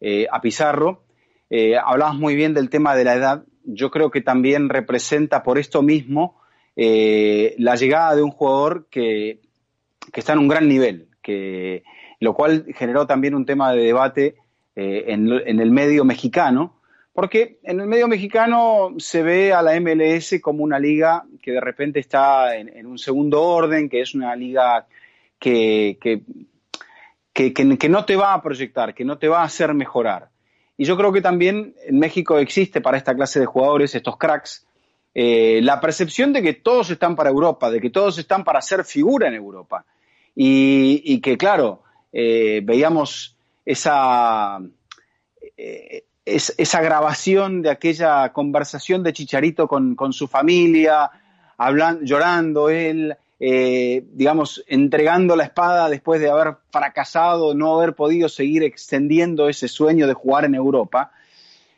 eh, 0.02 0.26
a 0.30 0.42
Pizarro. 0.42 1.02
Eh, 1.48 1.78
hablabas 1.78 2.16
muy 2.16 2.36
bien 2.36 2.52
del 2.52 2.68
tema 2.68 2.94
de 2.94 3.04
la 3.04 3.14
edad. 3.14 3.44
Yo 3.64 3.90
creo 3.90 4.10
que 4.10 4.20
también 4.20 4.68
representa 4.68 5.42
por 5.42 5.56
esto 5.56 5.80
mismo 5.80 6.38
eh, 6.76 7.54
la 7.56 7.76
llegada 7.76 8.16
de 8.16 8.22
un 8.22 8.30
jugador 8.30 8.86
que, 8.90 9.40
está 10.12 10.34
en 10.34 10.40
un 10.40 10.48
gran 10.48 10.68
nivel, 10.68 11.08
que, 11.22 11.82
lo 12.20 12.34
cual 12.34 12.66
generó 12.74 13.06
también 13.06 13.34
un 13.34 13.46
tema 13.46 13.72
de 13.72 13.82
debate 13.82 14.36
en, 14.74 15.32
en, 15.46 15.60
el 15.60 15.70
medio 15.70 16.04
mexicano, 16.04 16.75
porque 17.16 17.60
en 17.62 17.80
el 17.80 17.86
medio 17.86 18.08
mexicano 18.08 18.94
se 18.98 19.22
ve 19.22 19.50
a 19.54 19.62
la 19.62 19.80
MLS 19.80 20.38
como 20.42 20.62
una 20.62 20.78
liga 20.78 21.24
que 21.42 21.50
de 21.50 21.62
repente 21.62 21.98
está 21.98 22.54
en, 22.56 22.84
un 22.84 22.98
segundo 22.98 23.42
orden, 23.42 23.88
que 23.88 24.02
es 24.02 24.14
una 24.14 24.36
liga 24.36 24.86
que, 25.38 25.96
que, 27.32 27.88
no 27.88 28.04
te 28.04 28.16
va 28.16 28.34
a 28.34 28.42
proyectar, 28.42 28.94
que 28.94 29.06
no 29.06 29.16
te 29.16 29.28
va 29.28 29.40
a 29.40 29.44
hacer 29.44 29.72
mejorar. 29.72 30.28
Y 30.76 30.84
yo 30.84 30.98
creo 30.98 31.10
que 31.10 31.22
también 31.22 31.74
en 31.86 31.98
México 31.98 32.38
existe 32.38 32.82
para 32.82 32.98
esta 32.98 33.14
clase 33.14 33.40
de 33.40 33.46
jugadores, 33.46 33.94
estos 33.94 34.18
cracks, 34.18 34.66
eh, 35.14 35.60
la 35.62 35.80
percepción 35.80 36.34
de 36.34 36.42
que 36.42 36.52
todos 36.52 36.90
están 36.90 37.16
para 37.16 37.30
Europa, 37.30 37.70
de 37.70 37.80
que 37.80 37.88
todos 37.88 38.18
están 38.18 38.44
para 38.44 38.60
ser 38.60 38.84
figura 38.84 39.28
en 39.28 39.34
Europa. 39.36 39.86
Y, 40.34 41.18
que, 41.22 41.38
claro, 41.38 41.82
eh, 42.12 42.60
veíamos 42.62 43.38
esa, 43.64 44.60
eh, 45.56 46.04
esa 46.26 46.80
grabación 46.80 47.62
de 47.62 47.70
aquella 47.70 48.32
conversación 48.32 49.04
de 49.04 49.12
Chicharito 49.12 49.68
con, 49.68 50.12
su 50.12 50.26
familia, 50.26 51.10
hablando, 51.56 52.04
llorando 52.04 52.68
él, 52.68 53.16
eh, 53.38 54.04
digamos, 54.12 54.64
entregando 54.66 55.36
la 55.36 55.44
espada 55.44 55.88
después 55.88 56.20
de 56.20 56.28
haber 56.28 56.56
fracasado, 56.70 57.54
no 57.54 57.76
haber 57.76 57.94
podido 57.94 58.28
seguir 58.28 58.64
extendiendo 58.64 59.48
ese 59.48 59.68
sueño 59.68 60.08
de 60.08 60.14
jugar 60.14 60.44
en 60.44 60.56
Europa. 60.56 61.12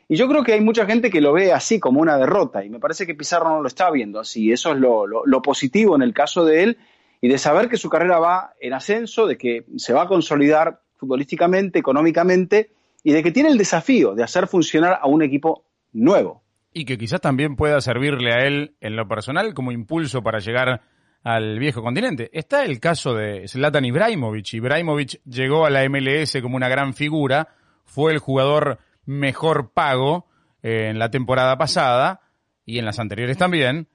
Y 0.07 0.15
yo 0.15 0.27
creo 0.27 0.43
que 0.43 0.53
hay 0.53 0.61
mucha 0.61 0.87
gente 0.87 1.11
que 1.11 1.21
lo 1.21 1.31
ve 1.33 1.53
así, 1.53 1.79
como 1.79 2.01
una 2.01 2.17
derrota, 2.17 2.65
y 2.65 2.69
me 2.71 2.79
parece 2.79 3.05
que 3.05 3.13
Pizarro 3.13 3.49
no 3.49 3.61
lo 3.61 3.67
está 3.67 3.91
viendo 3.91 4.19
así. 4.19 4.51
Eso 4.51 4.71
es 4.71 4.79
lo, 4.79 5.05
lo 5.05 5.41
positivo 5.43 5.95
en 5.95 6.01
el 6.01 6.15
caso 6.15 6.43
de 6.43 6.63
él, 6.63 6.77
y 7.21 7.27
de 7.27 7.37
saber 7.37 7.69
que 7.69 7.77
su 7.77 7.89
carrera 7.89 8.17
va 8.17 8.53
en 8.59 8.73
ascenso, 8.73 9.27
de 9.27 9.37
que 9.37 9.65
se 9.77 9.93
va 9.93 10.03
a 10.03 10.07
consolidar 10.07 10.81
futbolísticamente, 10.95 11.77
económicamente, 11.77 12.71
y 13.03 13.13
de 13.13 13.23
que 13.23 13.31
tiene 13.31 13.49
el 13.49 13.57
desafío 13.57 14.13
de 14.13 14.23
hacer 14.23 14.47
funcionar 14.47 14.99
a 15.01 15.07
un 15.07 15.21
equipo 15.21 15.65
nuevo. 15.91 16.43
Y 16.73 16.85
que 16.85 16.97
quizás 16.97 17.21
también 17.21 17.55
pueda 17.55 17.81
servirle 17.81 18.33
a 18.33 18.45
él 18.45 18.75
en 18.79 18.95
lo 18.95 19.07
personal 19.07 19.53
como 19.53 19.71
impulso 19.71 20.21
para 20.21 20.39
llegar 20.39 20.81
al 21.23 21.59
viejo 21.59 21.81
continente. 21.81 22.29
Está 22.33 22.63
el 22.63 22.79
caso 22.79 23.13
de 23.13 23.47
Zlatan 23.47 23.85
Ibrahimovic. 23.85 24.53
Ibrahimovic 24.53 25.21
llegó 25.25 25.65
a 25.65 25.69
la 25.69 25.87
MLS 25.89 26.37
como 26.41 26.55
una 26.55 26.69
gran 26.69 26.93
figura, 26.93 27.49
fue 27.85 28.13
el 28.13 28.19
jugador 28.19 28.79
mejor 29.05 29.71
pago 29.73 30.27
eh, 30.61 30.87
en 30.89 30.99
la 30.99 31.09
temporada 31.09 31.57
pasada 31.57 32.21
y 32.65 32.77
en 32.79 32.85
las 32.85 32.99
anteriores 32.99 33.37
también. 33.37 33.87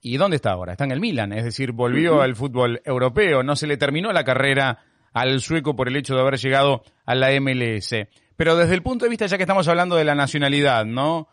¿Y 0.00 0.16
dónde 0.16 0.36
está 0.36 0.52
ahora? 0.52 0.72
Está 0.72 0.84
en 0.84 0.92
el 0.92 1.00
Milan, 1.00 1.32
es 1.32 1.44
decir, 1.44 1.72
volvió 1.72 2.20
al 2.20 2.36
fútbol 2.36 2.80
europeo, 2.84 3.42
no 3.42 3.56
se 3.56 3.66
le 3.66 3.76
terminó 3.76 4.12
la 4.12 4.22
carrera 4.22 4.78
al 5.12 5.40
sueco 5.40 5.76
por 5.76 5.88
el 5.88 5.96
hecho 5.96 6.14
de 6.14 6.20
haber 6.20 6.38
llegado 6.38 6.82
a 7.06 7.14
la 7.14 7.28
MLS. 7.40 7.94
Pero 8.36 8.56
desde 8.56 8.74
el 8.74 8.82
punto 8.82 9.04
de 9.04 9.10
vista, 9.10 9.26
ya 9.26 9.36
que 9.36 9.42
estamos 9.42 9.66
hablando 9.68 9.96
de 9.96 10.04
la 10.04 10.14
nacionalidad, 10.14 10.84
¿no? 10.84 11.28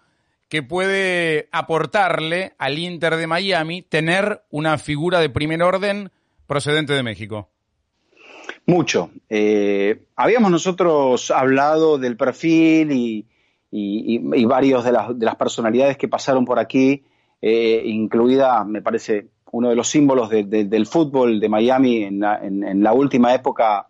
Que 0.50 0.64
puede 0.64 1.50
aportarle 1.52 2.54
al 2.58 2.78
Inter 2.80 3.16
de 3.16 3.28
Miami 3.28 3.82
tener 3.82 4.44
una 4.50 4.78
figura 4.78 5.20
de 5.20 5.30
primer 5.30 5.62
orden 5.62 6.12
procedente 6.48 6.94
de 6.94 7.04
México. 7.04 7.50
Mucho. 8.66 9.12
Eh, 9.30 10.08
habíamos 10.16 10.50
nosotros 10.52 11.30
hablado 11.32 11.98
del 11.98 12.18
perfil 12.18 12.92
y, 12.92 13.28
y, 13.72 14.46
varios 14.46 14.84
de 14.84 14.92
las, 14.92 15.18
de 15.18 15.26
las, 15.26 15.36
personalidades 15.36 15.98
que 15.98 16.08
pasaron 16.08 16.46
por 16.46 16.60
aquí, 16.60 17.04
eh, 17.42 17.84
incluida, 17.86 18.64
me 18.64 18.82
parece, 18.82 19.28
uno 19.56 19.70
de 19.70 19.76
los 19.76 19.88
símbolos 19.88 20.30
del 20.30 20.86
fútbol 20.86 21.40
de 21.40 21.48
Miami 21.48 22.04
en 22.04 22.20
la, 22.20 22.92
última 22.94 23.34
época 23.34 23.88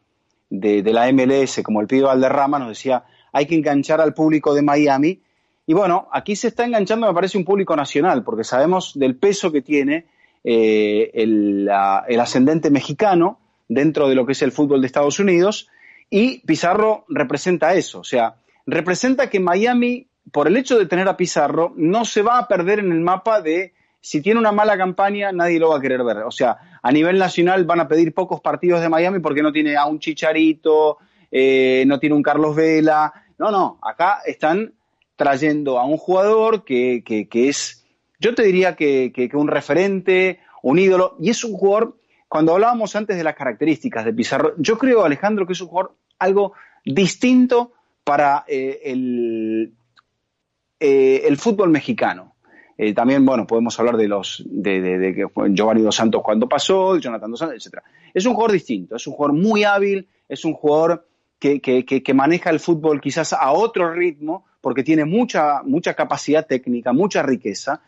de, 0.47 0.83
la 0.93 1.11
MLS, 1.11 1.63
como 1.63 1.81
el 1.81 1.87
pibe 1.87 2.03
Valderrama, 2.03 2.59
nos 2.59 2.69
decía, 2.69 3.03
hay 3.33 3.47
que 3.47 3.55
enganchar 3.55 3.99
al 3.99 4.13
público 4.13 4.53
de 4.53 4.61
Miami. 4.61 5.19
Y 5.65 5.73
bueno, 5.73 6.07
aquí 6.11 6.35
se 6.35 6.49
está 6.49 6.65
enganchando, 6.65 7.07
me 7.07 7.13
parece, 7.15 7.39
un 7.39 7.45
público 7.45 7.75
nacional, 7.75 8.23
porque 8.23 8.43
sabemos 8.43 8.91
del 8.93 9.15
peso 9.15 9.51
que 9.51 9.63
tiene 9.63 10.05
eh, 10.43 11.09
el, 11.15 11.67
ascendente 11.67 12.69
mexicano 12.69 13.39
dentro 13.67 14.07
de 14.07 14.13
lo 14.13 14.27
que 14.27 14.33
es 14.33 14.43
el 14.43 14.51
fútbol 14.51 14.81
de 14.81 14.87
Estados 14.87 15.19
Unidos, 15.19 15.67
y 16.11 16.41
Pizarro 16.45 17.05
representa 17.09 17.73
eso, 17.73 18.01
o 18.01 18.03
sea, 18.03 18.35
representa 18.67 19.31
que 19.31 19.39
Miami, 19.39 20.05
por 20.31 20.47
el 20.47 20.57
hecho 20.57 20.77
de 20.77 20.85
tener 20.85 21.07
a 21.07 21.17
Pizarro, 21.17 21.73
no 21.75 22.05
se 22.05 22.21
va 22.21 22.37
a 22.37 22.47
perder 22.47 22.77
en 22.77 22.91
el 22.91 23.01
mapa 23.01 23.41
de 23.41 23.73
si 24.05 24.21
tiene 24.21 24.39
una 24.39 24.51
mala 24.51 24.77
campaña, 24.77 25.31
nadie 25.31 25.57
lo 25.57 25.69
va 25.69 25.77
a 25.77 25.81
querer 25.81 26.03
ver. 26.03 26.17
O 26.17 26.29
sea, 26.29 26.79
a 26.79 26.91
nivel 26.91 27.17
nacional 27.17 27.65
van 27.65 27.79
a 27.79 27.87
pedir 27.87 28.13
pocos 28.13 28.39
partidos 28.39 28.79
de 28.81 28.87
Miami 28.87 29.17
porque 29.17 29.41
no 29.41 29.51
tiene 29.51 29.75
a 29.75 29.85
un 29.87 29.97
Chicharito, 29.97 30.99
eh, 31.31 31.83
no 31.87 31.99
tiene 31.99 32.15
un 32.15 32.21
Carlos 32.21 32.55
Vela. 32.55 33.11
No, 33.39 33.49
no, 33.49 33.79
acá 33.81 34.19
están 34.23 34.75
trayendo 35.15 35.79
a 35.79 35.85
un 35.85 35.97
jugador 35.97 36.63
que, 36.63 37.03
es, 37.33 37.83
yo 38.19 38.35
te 38.35 38.43
diría 38.43 38.75
que, 38.75 39.31
un 39.33 39.47
referente, 39.47 40.39
un 40.61 40.77
ídolo, 40.77 41.15
y 41.19 41.31
es 41.31 41.43
un 41.43 41.53
jugador, 41.53 41.97
cuando 42.29 42.53
hablábamos 42.53 42.95
antes 42.95 43.17
de 43.17 43.23
las 43.23 43.35
características 43.35 44.05
de 44.05 44.13
Pizarro, 44.13 44.53
yo 44.59 44.77
creo, 44.77 45.03
Alejandro, 45.03 45.47
que 45.47 45.53
es 45.53 45.61
un 45.61 45.69
jugador 45.69 45.95
algo 46.19 46.53
distinto 46.85 47.73
para 48.03 48.45
eh, 48.47 48.81
el, 48.83 49.73
eh, 50.79 51.23
el 51.25 51.37
fútbol 51.37 51.71
mexicano. 51.71 52.34
Eh, 52.77 52.93
también, 52.93 53.25
bueno, 53.25 53.47
podemos 53.47 53.79
hablar 53.79 53.95
de 53.95 54.07
los 54.07 54.43
de, 54.45 54.81
de, 54.81 55.27
Giovanni 55.49 55.81
Dos 55.81 55.95
Santos 55.95 56.21
cuando 56.23 56.49
pasó, 56.49 56.97
Jonathan 56.97 57.31
Dos 57.31 57.39
Santos, 57.39 57.57
etcétera. 57.57 57.83
Es 58.13 58.25
un 58.25 58.33
jugador 58.33 58.51
distinto, 58.51 58.97
es 58.97 59.07
un 59.07 59.13
jugador 59.13 59.37
muy 59.37 59.63
hábil, 59.63 60.07
es 60.27 60.43
un 60.43 60.53
jugador 60.53 61.07
que, 61.39 61.61
que, 61.61 61.85
que, 61.85 62.13
maneja 62.13 62.49
el 62.49 62.59
fútbol 62.59 62.99
quizás 62.99 63.33
a 63.33 63.51
otro 63.51 63.93
ritmo, 63.93 64.45
porque 64.61 64.83
tiene 64.83 65.05
mucha, 65.05 65.61
mucha 65.63 65.93
capacidad 65.93 66.45
técnica, 66.45 66.91
mucha 66.91 67.21
riqueza, 67.21 67.81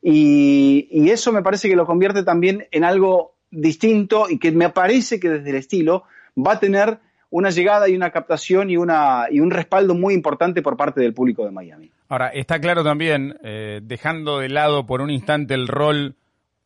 y, 0.00 0.88
y 0.90 1.10
eso 1.10 1.30
me 1.30 1.42
parece 1.42 1.68
que 1.68 1.76
lo 1.76 1.86
convierte 1.86 2.24
también 2.24 2.66
en 2.72 2.84
algo 2.84 3.34
distinto 3.50 4.28
y 4.28 4.38
que 4.38 4.50
me 4.50 4.70
parece 4.70 5.20
que 5.20 5.28
desde 5.28 5.50
el 5.50 5.56
estilo 5.56 6.04
va 6.36 6.52
a 6.52 6.60
tener 6.60 6.98
una 7.32 7.50
llegada 7.50 7.88
y 7.88 7.96
una 7.96 8.10
captación 8.10 8.70
y, 8.70 8.76
una, 8.76 9.26
y 9.30 9.40
un 9.40 9.50
respaldo 9.50 9.94
muy 9.94 10.14
importante 10.14 10.60
por 10.60 10.76
parte 10.76 11.00
del 11.00 11.14
público 11.14 11.44
de 11.44 11.50
Miami. 11.50 11.90
Ahora, 12.12 12.28
está 12.28 12.60
claro 12.60 12.84
también, 12.84 13.38
eh, 13.42 13.80
dejando 13.82 14.40
de 14.40 14.50
lado 14.50 14.84
por 14.84 15.00
un 15.00 15.08
instante 15.08 15.54
el 15.54 15.66
rol 15.66 16.14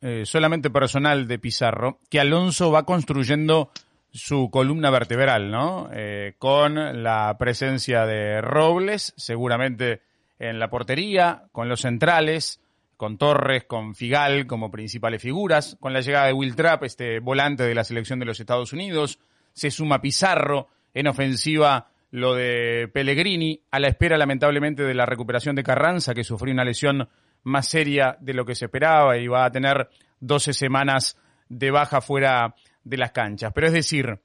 eh, 0.01 0.23
solamente 0.25 0.69
personal 0.69 1.25
de 1.25 1.39
Pizarro, 1.39 1.99
que 2.09 2.19
Alonso 2.19 2.69
va 2.69 2.83
construyendo 2.83 3.71
su 4.11 4.49
columna 4.51 4.89
vertebral, 4.89 5.49
¿no? 5.49 5.89
Eh, 5.93 6.33
con 6.37 7.01
la 7.01 7.33
presencia 7.39 8.05
de 8.05 8.41
Robles, 8.41 9.13
seguramente 9.15 10.01
en 10.37 10.59
la 10.59 10.69
portería, 10.69 11.43
con 11.53 11.69
los 11.69 11.79
centrales, 11.79 12.59
con 12.97 13.17
Torres, 13.17 13.63
con 13.63 13.95
Figal 13.95 14.47
como 14.47 14.69
principales 14.69 15.21
figuras, 15.21 15.77
con 15.79 15.93
la 15.93 16.01
llegada 16.01 16.27
de 16.27 16.33
Will 16.33 16.57
Trapp, 16.57 16.83
este 16.83 17.21
volante 17.21 17.63
de 17.63 17.73
la 17.73 17.85
selección 17.85 18.19
de 18.19 18.25
los 18.25 18.41
Estados 18.41 18.73
Unidos, 18.73 19.17
se 19.53 19.71
suma 19.71 20.01
Pizarro 20.01 20.67
en 20.93 21.07
ofensiva 21.07 21.87
lo 22.17 22.33
de 22.33 22.89
Pellegrini, 22.91 23.61
a 23.69 23.79
la 23.79 23.87
espera 23.87 24.17
lamentablemente 24.17 24.83
de 24.83 24.93
la 24.93 25.05
recuperación 25.05 25.55
de 25.55 25.63
Carranza, 25.63 26.13
que 26.13 26.23
sufrió 26.23 26.53
una 26.53 26.65
lesión 26.65 27.07
más 27.43 27.67
seria 27.67 28.17
de 28.19 28.33
lo 28.33 28.43
que 28.43 28.55
se 28.55 28.65
esperaba 28.65 29.17
y 29.17 29.27
va 29.27 29.45
a 29.45 29.51
tener 29.51 29.87
12 30.19 30.53
semanas 30.53 31.17
de 31.47 31.69
baja 31.69 32.01
fuera 32.01 32.55
de 32.83 32.97
las 32.97 33.11
canchas. 33.11 33.51
Pero 33.53 33.67
es 33.67 33.73
decir, 33.73 34.19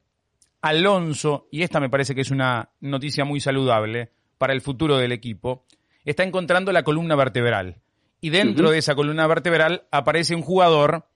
Alonso, 0.62 1.48
y 1.52 1.62
esta 1.62 1.80
me 1.80 1.90
parece 1.90 2.14
que 2.14 2.22
es 2.22 2.30
una 2.30 2.70
noticia 2.80 3.24
muy 3.24 3.40
saludable 3.40 4.10
para 4.38 4.54
el 4.54 4.62
futuro 4.62 4.96
del 4.96 5.12
equipo, 5.12 5.66
está 6.04 6.22
encontrando 6.22 6.72
la 6.72 6.84
columna 6.84 7.14
vertebral. 7.14 7.82
Y 8.22 8.30
dentro 8.30 8.70
de 8.70 8.78
esa 8.78 8.94
columna 8.94 9.26
vertebral 9.26 9.86
aparece 9.90 10.34
un 10.34 10.42
jugador 10.42 11.08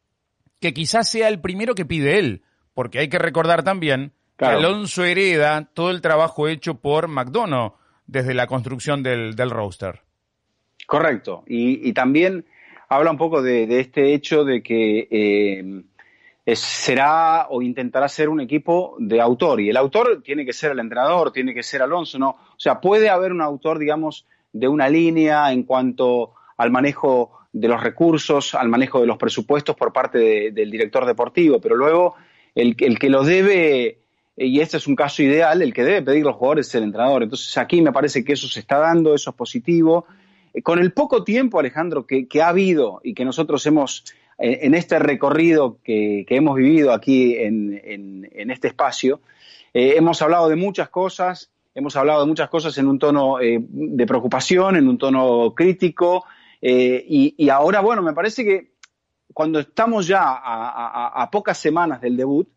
que 0.61 0.75
quizás 0.75 1.09
sea 1.09 1.29
el 1.29 1.41
primero 1.41 1.75
que 1.75 1.87
pide 1.87 2.19
él, 2.19 2.43
porque 2.75 2.99
hay 2.99 3.09
que 3.09 3.19
recordar 3.19 3.63
también 3.63 4.13
Alonso 4.39 5.05
hereda 5.05 5.69
todo 5.73 5.91
el 5.91 6.01
trabajo 6.01 6.49
hecho 6.49 6.75
por 6.75 7.09
McDonough 7.09 7.75
desde 8.07 8.35
la 8.35 8.47
construcción 8.47 9.03
del, 9.03 9.35
del 9.35 9.51
roster. 9.51 10.01
Correcto. 10.87 11.43
Y, 11.47 11.93
también 11.93 12.47
habla 12.89 13.11
un 13.11 13.19
poco 13.19 13.43
de, 13.43 13.81
este 13.81 14.15
hecho 14.15 14.45
de 14.45 14.63
que 14.63 15.09
eh, 15.11 16.55
será 16.55 17.49
o 17.51 17.61
intentará 17.61 18.09
ser 18.09 18.29
un 18.29 18.41
equipo 18.41 18.97
de 18.99 19.21
autor. 19.21 19.61
Y 19.61 19.71
el 19.71 19.77
autor 19.77 20.23
tiene 20.23 20.47
que 20.47 20.53
ser 20.53 20.73
el 20.73 20.79
entrenador, 20.79 21.33
tiene 21.33 21.53
que 21.53 21.65
ser 21.65 21.83
Alonso, 21.83 22.19
¿no? 22.19 22.31
O 22.31 22.59
sea, 22.59 22.81
puede 22.81 23.09
haber 23.09 23.33
un 23.33 23.43
autor, 23.43 23.79
digamos, 23.79 24.27
de 24.53 24.69
una 24.69 24.89
línea 24.89 25.53
en 25.53 25.65
cuanto 25.65 26.35
al 26.57 26.71
manejo 26.71 27.33
de 27.53 27.69
los 27.69 27.83
recursos, 27.83 28.55
al 28.55 28.69
manejo 28.69 29.01
de 29.01 29.07
los 29.07 29.19
presupuestos 29.19 29.75
por 29.75 29.93
parte 29.93 30.53
del 30.53 30.71
director 30.71 31.05
deportivo, 31.05 31.61
pero 31.61 31.75
luego 31.75 32.15
el, 32.55 32.77
el 32.79 32.99
que 32.99 33.11
lo 33.11 33.25
debe, 33.25 33.99
y 34.37 34.61
este 34.61 34.77
es 34.77 34.87
un 34.87 34.95
caso 34.95 35.23
ideal, 35.23 35.63
el 35.63 35.73
que 35.73 35.83
debe 35.83 36.03
pedir 36.03 36.25
los 36.25 36.37
jugadores 36.37 36.69
es 36.69 36.75
el 36.75 36.85
entrenador. 36.85 37.23
Entonces 37.23 37.57
aquí 37.57 37.81
me 37.81 37.93
parece 37.93 38.23
que 38.23 38.35
eso 38.35 38.49
se 38.49 38.61
está 38.61 38.79
dando, 38.79 39.15
eso 39.15 39.31
es 39.31 39.37
positivo. 39.37 40.07
Eh, 40.53 40.63
con 40.63 40.79
el 40.79 40.93
poco 40.93 41.25
tiempo, 41.25 41.59
Alejandro, 41.59 42.07
que, 42.07 42.27
ha 42.43 42.49
habido 42.49 43.01
y 43.03 43.15
que 43.15 43.25
nosotros 43.25 43.65
hemos, 43.67 44.05
eh, 44.39 44.61
en 44.63 44.75
este 44.75 44.99
recorrido 44.99 45.79
que, 45.83 46.27
hemos 46.29 46.57
vivido 46.57 46.93
aquí 46.93 47.37
en, 47.37 48.29
este 48.51 48.69
espacio, 48.69 49.21
eh, 49.73 49.95
hemos 49.97 50.21
hablado 50.23 50.49
de 50.49 50.57
muchas 50.57 50.89
cosas, 50.89 51.51
hemos 51.75 51.97
hablado 51.97 52.21
de 52.21 52.27
muchas 52.27 52.49
cosas 52.49 52.77
en 52.79 52.89
un 52.89 52.99
tono 52.99 53.37
de 53.39 54.07
preocupación, 54.07 54.77
en 54.77 54.89
un 54.89 54.97
tono 54.97 55.55
crítico, 55.55 56.25
y, 56.63 57.49
ahora, 57.51 57.81
bueno, 57.81 58.01
me 58.03 58.15
parece 58.15 58.43
que 58.43 58.73
cuando 59.35 59.61
estamos 59.61 60.07
ya 60.07 60.23
a, 60.25 61.29
pocas 61.31 61.59
semanas 61.59 62.01
del 62.01 62.17
debut, 62.17 62.49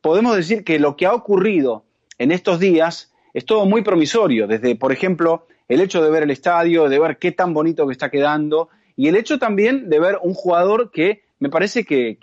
podemos 0.00 0.36
decir 0.36 0.64
que 0.64 0.78
lo 0.78 0.96
que 0.96 1.06
ha 1.06 1.14
ocurrido 1.14 1.84
en 2.18 2.32
estos 2.32 2.60
días 2.60 3.12
es 3.32 3.44
todo 3.44 3.66
muy 3.66 3.82
promisorio, 3.82 4.46
desde, 4.46 4.76
por 4.76 4.92
ejemplo, 4.92 5.46
el 5.68 5.80
hecho 5.80 6.02
de 6.02 6.10
ver 6.10 6.24
el 6.24 6.30
estadio, 6.30 6.88
de 6.88 6.98
ver 6.98 7.18
qué 7.18 7.32
tan 7.32 7.54
bonito 7.54 7.86
que 7.86 7.92
está 7.92 8.10
quedando 8.10 8.68
y 8.96 9.08
el 9.08 9.16
hecho 9.16 9.38
también 9.38 9.88
de 9.88 10.00
ver 10.00 10.18
un 10.22 10.34
jugador 10.34 10.90
que 10.90 11.22
me 11.38 11.48
parece 11.48 11.84
que, 11.84 12.18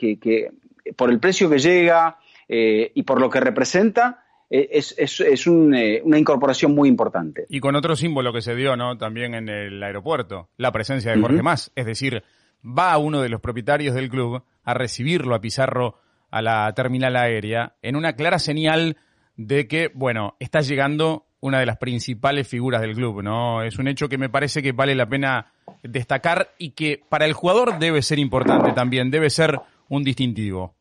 por 0.95 1.09
el 1.09 1.19
precio 1.19 1.49
que 1.49 1.57
llega 1.57 2.19
eh, 2.47 2.91
y 2.93 3.03
por 3.03 3.19
lo 3.19 3.29
que 3.29 3.39
representa, 3.39 4.23
eh, 4.49 4.69
es, 4.71 4.95
eh, 5.21 6.01
una 6.03 6.19
incorporación 6.19 6.75
muy 6.75 6.87
importante. 6.87 7.45
Y 7.49 7.59
con 7.59 7.75
otro 7.75 7.95
símbolo 7.95 8.31
que 8.31 8.41
se 8.41 8.53
dio 8.55 8.75
¿no? 8.75 8.97
también 8.97 9.33
en 9.33 9.49
el 9.49 9.81
aeropuerto, 9.81 10.49
la 10.57 10.71
presencia 10.71 11.11
de 11.11 11.19
Jorge 11.19 11.41
Más. 11.41 11.71
Es 11.75 11.85
decir, 11.85 12.23
va 12.63 12.97
uno 12.97 13.21
de 13.21 13.29
los 13.29 13.41
propietarios 13.41 13.95
del 13.95 14.09
club 14.09 14.43
a 14.63 14.73
recibirlo 14.73 15.35
a 15.35 15.41
Pizarro 15.41 15.99
a 16.29 16.41
la 16.41 16.73
terminal 16.73 17.15
aérea 17.15 17.75
en 17.81 17.95
una 17.95 18.13
clara 18.13 18.39
señal 18.39 18.97
de 19.35 19.67
que, 19.67 19.91
bueno, 19.93 20.35
está 20.39 20.61
llegando 20.61 21.25
una 21.39 21.59
de 21.59 21.65
las 21.65 21.77
principales 21.77 22.47
figuras 22.47 22.81
del 22.81 22.95
club, 22.95 23.21
¿no? 23.21 23.63
Es 23.63 23.77
un 23.77 23.87
hecho 23.87 24.09
que 24.09 24.17
me 24.17 24.29
parece 24.29 24.61
que 24.61 24.71
vale 24.71 24.95
la 24.95 25.07
pena 25.07 25.53
destacar 25.83 26.49
y 26.57 26.71
que 26.71 27.01
para 27.09 27.25
el 27.25 27.33
jugador 27.33 27.79
debe 27.79 28.01
ser 28.01 28.19
importante 28.19 28.71
también, 28.73 29.11
debe 29.11 29.29
ser 29.29 29.59
un 29.89 30.03
distintivo. 30.03 30.73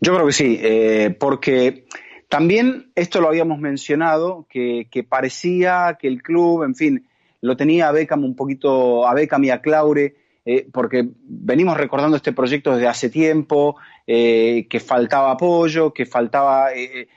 Yo 0.00 0.14
creo 0.14 0.26
que 0.26 0.32
sí, 0.32 0.58
eh, 0.60 1.16
porque 1.18 1.86
también 2.28 2.90
esto 2.94 3.20
lo 3.20 3.28
habíamos 3.28 3.58
mencionado, 3.58 4.46
que, 4.48 4.88
parecía 5.08 5.96
que 6.00 6.08
el 6.08 6.22
club, 6.22 6.64
en 6.64 6.74
fin, 6.74 7.06
lo 7.40 7.56
tenía 7.56 7.88
a 7.88 7.92
Beckham 7.92 8.24
un 8.24 8.34
poquito, 8.34 9.06
a 9.06 9.14
Beckham 9.14 9.44
y 9.44 9.50
a 9.50 9.60
Claure, 9.60 10.16
eh, 10.44 10.66
porque 10.72 11.08
venimos 11.24 11.76
recordando 11.76 12.16
este 12.16 12.32
proyecto 12.32 12.74
desde 12.74 12.88
hace 12.88 13.10
tiempo, 13.10 13.76
eh, 14.06 14.66
que 14.68 14.80
faltaba 14.80 15.32
apoyo, 15.32 15.92
que 15.92 16.06
faltaba 16.06 16.72
eh, 16.74 17.08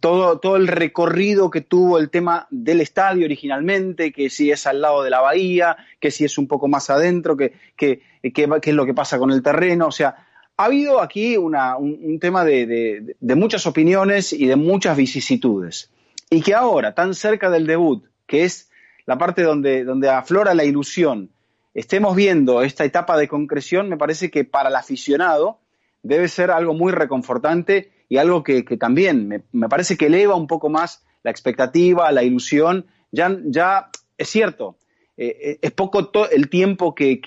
todo, 0.00 0.38
todo 0.38 0.56
el 0.56 0.66
recorrido 0.66 1.50
que 1.50 1.60
tuvo 1.60 1.98
el 1.98 2.10
tema 2.10 2.46
del 2.50 2.80
estadio 2.80 3.26
originalmente, 3.26 4.12
que 4.12 4.30
si 4.30 4.50
es 4.50 4.66
al 4.66 4.80
lado 4.80 5.02
de 5.02 5.10
la 5.10 5.20
bahía, 5.20 5.76
que 6.00 6.10
si 6.10 6.24
es 6.24 6.38
un 6.38 6.46
poco 6.46 6.68
más 6.68 6.88
adentro, 6.90 7.36
que, 7.36 7.52
es 7.76 8.74
lo 8.74 8.86
que 8.86 8.94
pasa 8.94 9.18
con 9.18 9.30
el 9.30 9.42
terreno. 9.42 9.88
O 9.88 9.92
sea, 9.92 10.26
ha 10.56 10.64
habido 10.64 11.02
aquí 11.02 11.36
una, 11.36 11.76
un, 11.76 12.18
tema 12.18 12.44
de, 12.44 13.16
muchas 13.20 13.66
opiniones 13.66 14.32
y 14.32 14.46
de 14.46 14.56
muchas 14.56 14.96
vicisitudes. 14.96 15.90
Y 16.30 16.40
que 16.40 16.54
ahora, 16.54 16.94
tan 16.94 17.14
cerca 17.14 17.50
del 17.50 17.66
debut, 17.66 18.06
que 18.26 18.44
es 18.44 18.70
la 19.04 19.18
parte 19.18 19.42
donde, 19.42 19.84
donde 19.84 20.08
aflora 20.08 20.54
la 20.54 20.64
ilusión, 20.64 21.30
estemos 21.74 22.16
viendo 22.16 22.62
esta 22.62 22.84
etapa 22.84 23.18
de 23.18 23.28
concreción, 23.28 23.88
me 23.88 23.98
parece 23.98 24.30
que 24.30 24.44
para 24.44 24.70
el 24.70 24.76
aficionado 24.76 25.58
debe 26.02 26.28
ser 26.28 26.50
algo 26.50 26.74
muy 26.74 26.92
reconfortante 26.92 27.90
y 28.08 28.18
algo 28.18 28.42
que, 28.42 28.62
también 28.78 29.42
me, 29.52 29.68
parece 29.70 29.96
que 29.96 30.06
eleva 30.06 30.34
un 30.34 30.46
poco 30.46 30.68
más 30.68 31.02
la 31.22 31.30
expectativa, 31.30 32.12
la 32.12 32.22
ilusión. 32.22 32.86
Ya, 33.10 33.88
es 34.18 34.28
cierto, 34.28 34.76
eh, 35.16 35.36
eh, 35.40 35.58
es 35.62 35.70
poco 35.70 36.10
el 36.30 36.50
tiempo 36.50 36.94
que, 36.94 37.20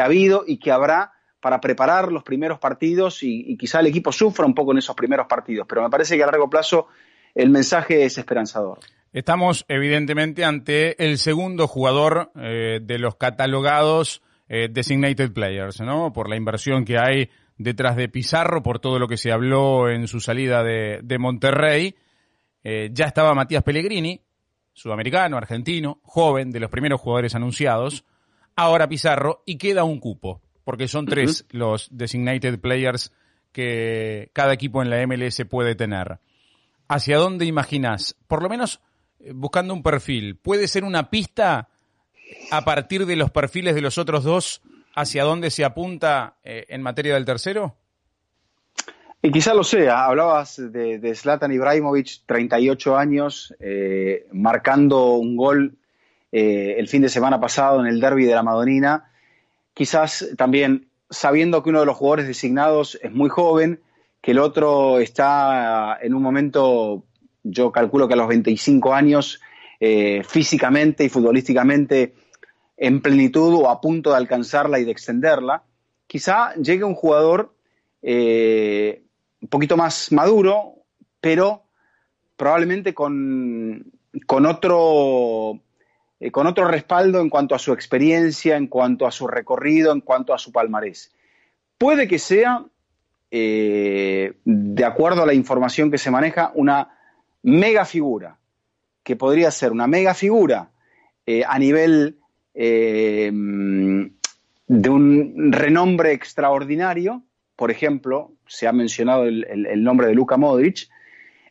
ha 0.00 0.04
habido 0.04 0.44
y 0.46 0.58
que 0.58 0.70
habrá 0.70 1.12
para 1.40 1.60
preparar 1.60 2.12
los 2.12 2.22
primeros 2.22 2.58
partidos 2.58 3.22
y, 3.22 3.58
quizá 3.58 3.80
el 3.80 3.88
equipo 3.88 4.10
sufra 4.10 4.46
un 4.46 4.54
poco 4.54 4.72
en 4.72 4.78
esos 4.78 4.96
primeros 4.96 5.26
partidos, 5.26 5.66
pero 5.68 5.82
me 5.82 5.90
parece 5.90 6.16
que 6.16 6.22
a 6.22 6.26
largo 6.26 6.48
plazo 6.48 6.86
el 7.34 7.50
mensaje 7.50 8.04
es 8.04 8.16
esperanzador. 8.16 8.78
Estamos 9.12 9.66
evidentemente 9.68 10.46
ante 10.46 11.04
el 11.04 11.18
segundo 11.18 11.68
jugador 11.68 12.30
eh, 12.36 12.80
de 12.82 12.98
los 12.98 13.16
catalogados 13.16 14.22
designated 14.48 15.32
players, 15.32 15.80
¿no? 15.80 16.12
Por 16.12 16.28
la 16.28 16.36
inversión 16.36 16.84
que 16.84 16.98
hay 16.98 17.30
detrás 17.56 17.96
de 17.96 18.08
Pizarro 18.08 18.62
por 18.62 18.78
todo 18.78 18.98
lo 18.98 19.08
que 19.08 19.16
se 19.16 19.32
habló 19.32 19.88
en 19.88 20.08
su 20.08 20.20
salida 20.20 20.62
de, 20.62 21.18
Monterrey. 21.18 21.94
Eh, 22.64 22.90
ya 22.92 23.06
estaba 23.06 23.34
Matías 23.34 23.62
Pellegrini, 23.62 24.20
sudamericano, 24.72 25.36
argentino, 25.36 26.00
joven, 26.02 26.50
de 26.50 26.60
los 26.60 26.70
primeros 26.70 27.00
jugadores 27.00 27.34
anunciados. 27.34 28.04
Ahora 28.56 28.88
Pizarro 28.88 29.42
y 29.46 29.56
queda 29.56 29.84
un 29.84 30.00
cupo, 30.00 30.42
porque 30.64 30.88
son 30.88 31.06
tres 31.06 31.46
los 31.50 31.88
designated 31.90 32.60
players 32.60 33.12
que 33.52 34.30
cada 34.32 34.52
equipo 34.52 34.82
en 34.82 34.90
la 34.90 35.06
MLS 35.06 35.44
puede 35.48 35.74
tener. 35.74 36.20
¿Hacia 36.88 37.18
dónde 37.18 37.46
imaginas? 37.46 38.16
Por 38.26 38.42
lo 38.42 38.48
menos 38.48 38.80
eh, 39.20 39.32
buscando 39.34 39.74
un 39.74 39.82
perfil. 39.82 40.36
¿Puede 40.36 40.68
ser 40.68 40.84
una 40.84 41.10
pista 41.10 41.68
a 42.50 42.64
partir 42.64 43.06
de 43.06 43.16
los 43.16 43.30
perfiles 43.30 43.74
de 43.74 43.82
los 43.82 43.98
otros 43.98 44.24
dos 44.24 44.62
hacia 44.94 45.24
dónde 45.24 45.50
se 45.50 45.64
apunta 45.64 46.36
eh, 46.44 46.66
en 46.68 46.82
materia 46.82 47.14
del 47.14 47.24
tercero? 47.24 47.76
Y 49.22 49.30
quizá 49.30 49.54
lo 49.54 49.64
sea. 49.64 50.06
Hablabas 50.06 50.56
de, 50.56 50.98
de 50.98 51.14
Zlatan 51.14 51.52
Ibrahimovic, 51.52 52.22
38 52.26 52.96
años, 52.96 53.54
eh, 53.60 54.26
marcando 54.32 55.12
un 55.14 55.36
gol 55.36 55.76
eh, 56.32 56.74
el 56.78 56.88
fin 56.88 57.02
de 57.02 57.08
semana 57.08 57.40
pasado 57.40 57.80
en 57.80 57.86
el 57.86 58.00
derby 58.00 58.24
de 58.24 58.34
la 58.34 58.42
Madonina. 58.42 59.10
Quizás 59.74 60.28
también 60.36 60.88
sabiendo 61.08 61.62
que 61.62 61.70
uno 61.70 61.80
de 61.80 61.86
los 61.86 61.96
jugadores 61.96 62.26
designados 62.26 62.98
es 63.02 63.12
muy 63.12 63.28
joven, 63.28 63.80
que 64.20 64.32
el 64.32 64.38
otro 64.38 64.98
está 64.98 65.98
en 66.00 66.14
un 66.14 66.22
momento, 66.22 67.04
yo 67.42 67.70
calculo 67.70 68.08
que 68.08 68.14
a 68.14 68.16
los 68.16 68.28
25 68.28 68.94
años, 68.94 69.40
físicamente 70.24 71.04
y 71.04 71.08
futbolísticamente 71.08 72.14
en 72.82 73.00
plenitud 73.00 73.54
o 73.54 73.70
a 73.70 73.80
punto 73.80 74.10
de 74.10 74.16
alcanzarla 74.16 74.80
y 74.80 74.84
de 74.84 74.90
extenderla, 74.90 75.62
quizá 76.08 76.52
llegue 76.54 76.82
un 76.82 76.96
jugador 76.96 77.54
eh, 78.02 79.04
un 79.40 79.46
poquito 79.46 79.76
más 79.76 80.10
maduro, 80.10 80.74
pero 81.20 81.62
probablemente 82.36 82.92
con, 82.92 83.84
con 84.26 84.46
otro 84.46 85.60
eh, 86.18 86.32
con 86.32 86.48
otro 86.48 86.66
respaldo 86.66 87.20
en 87.20 87.30
cuanto 87.30 87.54
a 87.54 87.60
su 87.60 87.72
experiencia, 87.72 88.56
en 88.56 88.66
cuanto 88.66 89.06
a 89.06 89.12
su 89.12 89.28
recorrido, 89.28 89.92
en 89.92 90.00
cuanto 90.00 90.34
a 90.34 90.38
su 90.38 90.50
palmarés. 90.50 91.14
Puede 91.78 92.08
que 92.08 92.18
sea, 92.18 92.64
eh, 93.30 94.38
de 94.44 94.84
acuerdo 94.84 95.22
a 95.22 95.26
la 95.26 95.34
información 95.34 95.88
que 95.88 95.98
se 95.98 96.10
maneja, 96.10 96.50
una 96.56 96.98
mega 97.44 97.84
figura, 97.84 98.38
que 99.04 99.14
podría 99.14 99.52
ser 99.52 99.70
una 99.70 99.86
mega 99.86 100.14
figura 100.14 100.70
a 101.46 101.58
nivel 101.60 102.18
eh, 102.54 103.30
de 103.32 104.88
un 104.88 105.52
renombre 105.52 106.12
extraordinario, 106.12 107.22
por 107.56 107.70
ejemplo, 107.70 108.32
se 108.46 108.66
ha 108.66 108.72
mencionado 108.72 109.24
el, 109.24 109.84
nombre 109.84 110.06
de 110.06 110.14
Luka 110.14 110.36
Modric, 110.36 110.88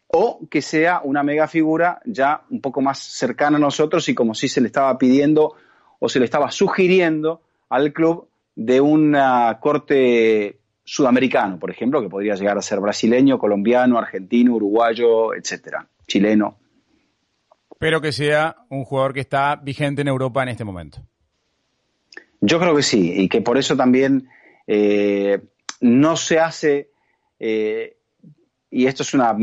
o 0.08 0.42
que 0.50 0.62
sea 0.62 1.02
una 1.04 1.24
mega 1.24 1.48
figura 1.48 2.02
ya 2.06 2.44
un 2.50 2.60
poco 2.62 2.82
más 2.82 3.00
cercana 3.00 3.58
a 3.58 3.60
nosotros 3.62 4.10
y 4.10 4.16
como 4.16 4.34
si 4.34 4.50
se 4.50 4.60
le 4.60 4.68
estaba 4.68 4.98
pidiendo 4.98 5.54
o 6.00 6.10
se 6.10 6.20
le 6.20 6.26
estaba 6.26 6.52
sugiriendo 6.52 7.42
al 7.70 7.94
club 7.94 8.28
de 8.56 8.82
una 8.82 9.58
corte 9.62 10.60
sudamericano, 10.84 11.60
por 11.60 11.72
ejemplo, 11.72 12.02
que 12.02 12.10
podría 12.10 12.36
llegar 12.36 12.58
a 12.58 12.62
ser 12.62 12.82
brasileño, 12.82 13.40
colombiano, 13.40 13.98
argentino, 13.98 14.56
uruguayo, 14.56 15.34
etcétera, 15.34 15.88
chileno 16.08 16.58
pero 17.82 18.00
que 18.00 18.12
sea 18.12 18.58
un 18.70 18.86
jugador 18.86 19.12
que 19.12 19.22
está 19.22 19.56
vigente 19.56 20.04
en 20.04 20.08
Europa 20.08 20.44
en 20.44 20.50
este 20.50 20.64
momento. 20.64 21.00
Yo 22.40 22.60
creo 22.60 22.76
que 22.76 22.84
sí, 22.84 23.12
y 23.24 23.28
que 23.28 23.42
por 23.42 23.58
eso 23.58 23.76
también 23.76 24.30
eh, 24.68 25.42
no 25.80 26.16
se 26.16 26.38
hace, 26.38 26.92
eh, 27.40 27.98
y 28.70 28.86
esto 28.86 29.02
es 29.02 29.16
una 29.16 29.36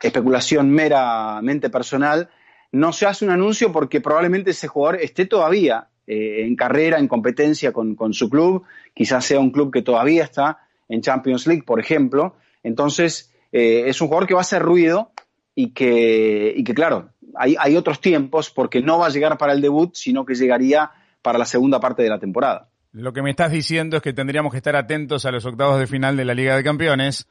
especulación 0.00 0.70
meramente 0.70 1.68
personal, 1.68 2.30
no 2.70 2.92
se 2.92 3.06
hace 3.06 3.24
un 3.24 3.32
anuncio 3.32 3.72
porque 3.72 4.00
probablemente 4.00 4.52
ese 4.52 4.68
jugador 4.68 5.00
esté 5.00 5.26
todavía 5.26 5.88
eh, 6.06 6.44
en 6.46 6.54
carrera, 6.54 7.00
en 7.00 7.08
competencia 7.08 7.72
con, 7.72 7.96
con, 7.96 8.14
su 8.14 8.30
club, 8.30 8.62
quizás 8.94 9.24
sea 9.24 9.40
un 9.40 9.50
club 9.50 9.72
que 9.72 9.82
todavía 9.82 10.22
está 10.22 10.60
en 10.88 11.00
Champions 11.00 11.48
League, 11.48 11.64
por 11.64 11.80
ejemplo. 11.80 12.36
Entonces, 12.62 13.32
es 13.50 14.00
un 14.00 14.06
jugador 14.06 14.28
que 14.28 14.34
va 14.34 14.40
a 14.40 14.42
hacer 14.42 14.62
ruido 14.62 15.10
y 15.58 15.70
que, 15.72 16.52
y 16.54 16.62
que 16.62 16.74
claro, 16.74 17.08
hay, 17.38 17.76
otros 17.76 18.00
tiempos 18.00 18.50
porque 18.50 18.80
no 18.80 18.98
va 18.98 19.06
a 19.06 19.10
llegar 19.10 19.38
para 19.38 19.52
el 19.52 19.60
debut, 19.60 19.94
sino 19.94 20.24
que 20.24 20.34
llegaría 20.34 20.90
para 21.22 21.38
la 21.38 21.44
segunda 21.44 21.80
parte 21.80 22.02
de 22.02 22.08
la 22.08 22.18
temporada. 22.18 22.68
Lo 22.92 23.12
que 23.12 23.22
me 23.22 23.30
estás 23.30 23.52
diciendo 23.52 23.96
es 23.96 24.02
que 24.02 24.12
tendríamos 24.12 24.52
que 24.52 24.58
estar 24.58 24.76
atentos 24.76 25.26
a 25.26 25.30
los 25.30 25.44
octavos 25.44 25.78
de 25.78 25.86
final 25.86 26.16
de 26.16 26.24
la 26.24 26.34
Liga 26.34 26.56
de 26.56 26.64
Campeones 26.64 27.28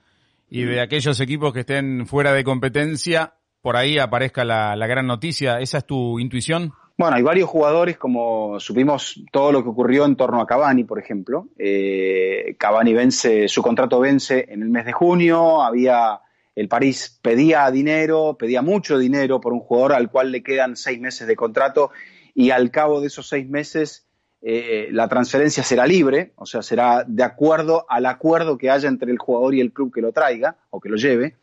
y 0.49 0.63
de 0.63 0.81
aquellos 0.81 1.19
equipos 1.19 1.53
que 1.53 1.61
estén 1.61 2.05
fuera 2.05 2.33
de 2.33 2.43
competencia, 2.43 3.33
por 3.61 3.75
ahí 3.75 3.97
aparezca 3.97 4.45
la, 4.45 4.75
gran 4.87 5.07
noticia. 5.07 5.59
¿Esa 5.59 5.79
es 5.79 5.85
tu 5.85 6.19
intuición? 6.19 6.73
Bueno, 6.97 7.15
hay 7.17 7.23
varios 7.23 7.49
jugadores, 7.49 7.97
como 7.97 8.59
supimos 8.59 9.21
todo 9.31 9.51
lo 9.51 9.63
que 9.63 9.69
ocurrió 9.69 10.05
en 10.05 10.15
torno 10.15 10.39
a 10.39 10.45
Cavani, 10.45 10.83
por 10.83 10.99
ejemplo. 10.99 11.47
Eh, 11.57 12.55
Cavani 12.59 12.93
vence, 12.93 13.47
su 13.47 13.61
contrato 13.61 13.99
vence 13.99 14.45
en 14.47 14.61
el 14.61 14.69
mes 14.69 14.85
de 14.85 14.93
junio, 14.93 15.63
había 15.63 16.21
el 16.55 16.69
París 16.69 17.19
pedía 17.21 17.69
dinero, 17.69 18.37
pedía 18.39 18.61
mucho 18.61 18.97
dinero 18.97 19.41
por 19.41 19.53
un 19.53 19.59
jugador 19.59 19.93
al 19.93 20.09
cual 20.09 20.31
le 20.31 20.41
quedan 20.41 20.75
seis 20.75 20.99
meses 20.99 21.27
de 21.27 21.35
contrato 21.35 21.91
y 22.33 22.51
al 22.51 22.71
cabo 22.71 23.01
de 23.01 23.07
esos 23.07 23.27
seis 23.27 23.47
meses 23.47 24.07
eh, 24.41 24.89
la 24.91 25.07
transferencia 25.07 25.63
será 25.63 25.87
libre, 25.87 26.33
o 26.35 26.45
sea, 26.45 26.61
será 26.61 27.03
de 27.07 27.23
acuerdo 27.23 27.85
al 27.89 28.05
acuerdo 28.05 28.57
que 28.57 28.69
haya 28.69 28.87
entre 28.87 29.11
el 29.11 29.17
jugador 29.17 29.55
y 29.55 29.59
el 29.61 29.73
club 29.73 29.93
que 29.93 30.01
lo 30.01 30.11
traiga 30.11 30.57
o 30.69 30.79
que 30.79 30.89
lo 30.89 30.97
lleve. 30.97 31.35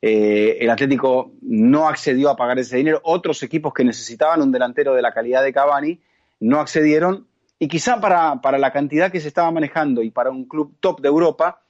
Eh, 0.00 0.58
el 0.60 0.70
Atlético 0.70 1.32
no 1.42 1.88
accedió 1.88 2.30
a 2.30 2.36
pagar 2.36 2.58
ese 2.58 2.76
dinero. 2.76 3.00
Otros 3.04 3.42
equipos 3.42 3.72
que 3.72 3.84
necesitaban 3.84 4.42
un 4.42 4.52
delantero 4.52 4.94
de 4.94 5.02
la 5.02 5.12
calidad 5.12 5.42
de 5.42 5.52
Cavani 5.52 6.00
no 6.40 6.60
accedieron. 6.60 7.26
Y 7.58 7.68
quizá 7.68 8.00
para, 8.00 8.40
para 8.40 8.58
la 8.58 8.72
cantidad 8.72 9.12
que 9.12 9.20
se 9.20 9.28
estaba 9.28 9.50
manejando 9.50 10.02
y 10.02 10.10
para 10.10 10.30
un 10.30 10.46
club 10.46 10.76
top 10.80 11.00
de 11.00 11.08
Europa, 11.08 11.62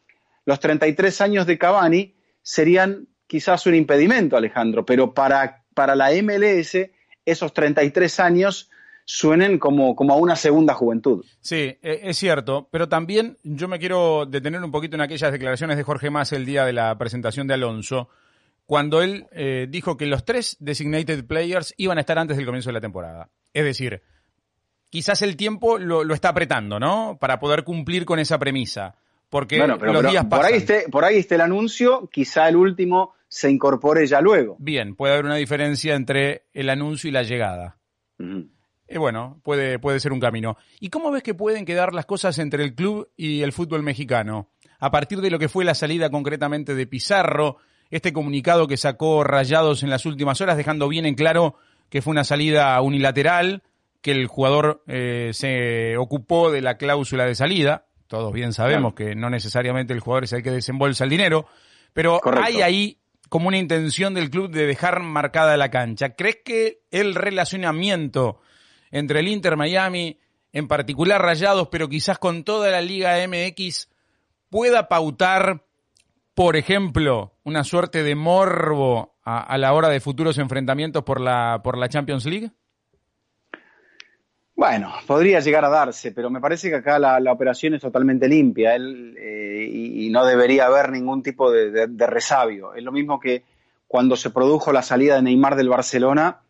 los 0.45 0.61
33 0.61 1.21
años 1.21 1.47
de 1.47 1.59
Cavani 1.59 2.14
serían 2.45 3.09
quizás 3.27 3.67
un 3.67 3.75
impedimento, 3.75 4.37
Alejandro, 4.37 4.85
pero 4.87 5.13
para, 5.13 5.65
para 5.75 5.97
la 5.97 6.11
MLS 6.23 6.77
esos 7.25 7.53
33 7.55 8.21
años 8.21 8.71
suenen 9.07 9.59
como, 9.59 9.97
como 9.97 10.13
a 10.13 10.17
una 10.17 10.37
segunda 10.37 10.75
juventud. 10.75 11.25
Sí, 11.41 11.77
e, 11.83 12.01
es 12.05 12.17
cierto, 12.17 12.69
pero 12.71 12.89
también 12.89 13.39
yo 13.43 13.67
me 13.67 13.79
quiero 13.79 14.27
detener 14.27 14.63
un 14.63 14.71
poquito 14.71 14.95
en 14.95 15.01
aquellas 15.01 15.33
declaraciones 15.33 15.77
de 15.77 15.83
Jorge 15.83 16.11
Más 16.11 16.33
el 16.33 16.45
día 16.47 16.65
de 16.65 16.75
la 16.75 16.97
presentación 16.99 17.47
de 17.47 17.55
Alonso, 17.55 18.09
cuando 18.67 19.03
él 19.03 19.27
eh, 19.33 19.67
dijo 19.69 19.97
que 19.97 20.07
los 20.07 20.25
tres 20.25 20.57
designated 20.61 21.27
players 21.27 21.75
iban 21.77 21.99
a 21.99 22.03
estar 22.03 22.19
antes 22.19 22.37
del 22.37 22.47
comienzo 22.47 22.69
de 22.71 22.75
la 22.75 22.81
temporada. 22.81 23.31
Es 23.53 23.65
decir, 23.65 24.03
quizás 24.91 25.23
el 25.23 25.37
tiempo 25.37 25.79
lo, 25.79 26.05
lo 26.05 26.15
está 26.15 26.29
apretando, 26.29 26.79
¿no? 26.79 27.19
Para 27.21 27.39
poder 27.41 27.65
cumplir 27.65 28.05
con 28.05 28.19
esa 28.19 28.39
premisa. 28.39 28.97
Porque 29.29 29.59
los 29.59 29.79
días 30.11 30.27
pasan. 30.27 30.29
Por 30.29 30.45
ahí, 30.45 30.55
esté, 30.55 30.89
por 30.91 31.05
ahí 31.05 31.17
esté 31.19 31.35
el 31.35 31.41
anuncio, 31.41 32.09
quizá 32.13 32.49
el 32.49 32.57
último 32.57 33.15
se 33.29 33.51
incorpore 33.51 34.07
ya 34.07 34.21
luego. 34.21 34.57
Bien, 34.61 34.95
puede 34.95 35.15
haber 35.15 35.25
una 35.25 35.37
diferencia 35.37 35.95
entre 35.97 36.45
el 36.53 36.71
anuncio 36.71 37.09
y 37.09 37.13
la 37.13 37.25
llegada. 37.25 37.79
Y 38.19 38.99
bueno, 38.99 39.41
puede, 39.43 39.79
puede 39.81 39.99
ser 39.99 40.13
un 40.13 40.21
camino. 40.21 40.57
¿Y 40.79 40.91
cómo 40.91 41.11
ves 41.11 41.23
que 41.23 41.35
pueden 41.35 41.65
quedar 41.65 41.95
las 41.95 42.07
cosas 42.07 42.39
entre 42.39 42.63
el 42.63 42.75
club 42.75 43.09
y 43.17 43.43
el 43.43 43.53
fútbol 43.53 43.83
mexicano? 43.83 44.51
A 44.79 44.91
partir 44.91 45.21
de 45.21 45.31
lo 45.31 45.39
que 45.39 45.49
fue 45.49 45.65
la 45.65 45.75
salida 45.75 46.11
concretamente 46.11 46.75
de 46.75 46.87
Pizarro, 46.87 47.57
este 47.91 48.13
comunicado 48.13 48.69
que 48.69 48.77
sacó 48.77 49.25
Rayados 49.25 49.83
en 49.83 49.91
las 49.91 50.07
últimas 50.07 50.41
horas, 50.41 50.57
dejando 50.57 50.89
bien 50.89 51.07
en 51.07 51.15
claro 51.15 51.57
que 51.89 52.03
fue 52.03 52.13
una 52.13 52.25
salida 52.25 52.81
unilateral, 52.81 53.63
que 54.01 54.13
el 54.13 54.27
jugador 54.27 54.83
eh, 54.87 55.31
se 55.33 55.97
ocupó 55.97 56.51
de 56.51 56.61
la 56.61 56.77
cláusula 56.77 57.25
de 57.25 57.35
salida. 57.35 57.87
Todos 58.07 58.33
bien 58.33 58.53
sabemos 58.53 58.95
que 58.95 59.15
no 59.15 59.31
necesariamente 59.31 59.93
el 59.93 60.01
jugador 60.01 60.25
es 60.25 60.33
el 60.33 60.43
que 60.43 60.51
desembolsa 60.51 61.05
el 61.05 61.11
dinero, 61.11 61.47
pero 61.93 62.21
hay 62.25 62.61
ahí 62.63 62.99
como 63.29 63.49
una 63.49 63.59
intención 63.59 64.15
del 64.15 64.31
club 64.31 64.51
de 64.51 64.67
dejar 64.67 65.01
marcada 65.03 65.57
la 65.57 65.71
cancha. 65.71 66.11
¿Crees 66.11 66.39
que 66.45 66.83
el 66.91 67.15
relacionamiento 67.15 68.41
entre 68.91 69.21
el 69.21 69.29
Inter 69.29 69.57
Miami, 69.57 70.21
en 70.53 70.69
particular 70.69 71.21
Rayados, 71.21 71.69
pero 71.69 71.89
quizás 71.89 72.19
con 72.19 72.45
toda 72.45 72.71
la 72.71 72.81
Liga 72.81 73.17
MX, 73.27 73.89
pueda 74.51 74.89
pautar, 74.89 75.65
por 76.35 76.57
ejemplo, 76.57 77.35
una 77.43 77.65
suerte 77.65 78.05
de 78.05 78.15
morbo 78.15 79.17
a, 79.25 79.59
la 79.59 79.73
hora 79.73 79.89
de 79.89 79.99
futuros 79.99 80.39
enfrentamientos 80.39 81.03
por 81.03 81.21
la, 81.21 81.61
por 81.65 81.77
la 81.77 81.89
Champions 81.89 82.27
League? 82.27 82.53
Bueno, 84.57 84.93
podría 85.07 85.41
llegar 85.41 85.65
a 85.65 85.69
darse, 85.69 86.13
pero 86.13 86.31
me 86.31 86.41
parece 86.41 86.69
que 86.71 86.77
acá 86.77 86.99
la, 86.99 87.33
operación 87.33 87.75
es 87.75 87.81
totalmente 87.81 88.29
limpia 88.29 88.77
eh, 88.77 89.69
y, 89.69 90.09
no 90.11 90.25
debería 90.25 90.67
haber 90.67 90.91
ningún 90.91 91.25
tipo 91.25 91.51
de, 91.51 91.89
resabio. 92.07 92.73
Es 92.75 92.85
lo 92.85 92.93
mismo 92.93 93.19
que 93.19 93.43
cuando 93.89 94.15
se 94.15 94.31
produjo 94.31 94.73
la 94.73 94.83
salida 94.83 95.17
de 95.17 95.23
Neymar 95.23 95.57
del 95.57 95.69
Barcelona, 95.69 96.41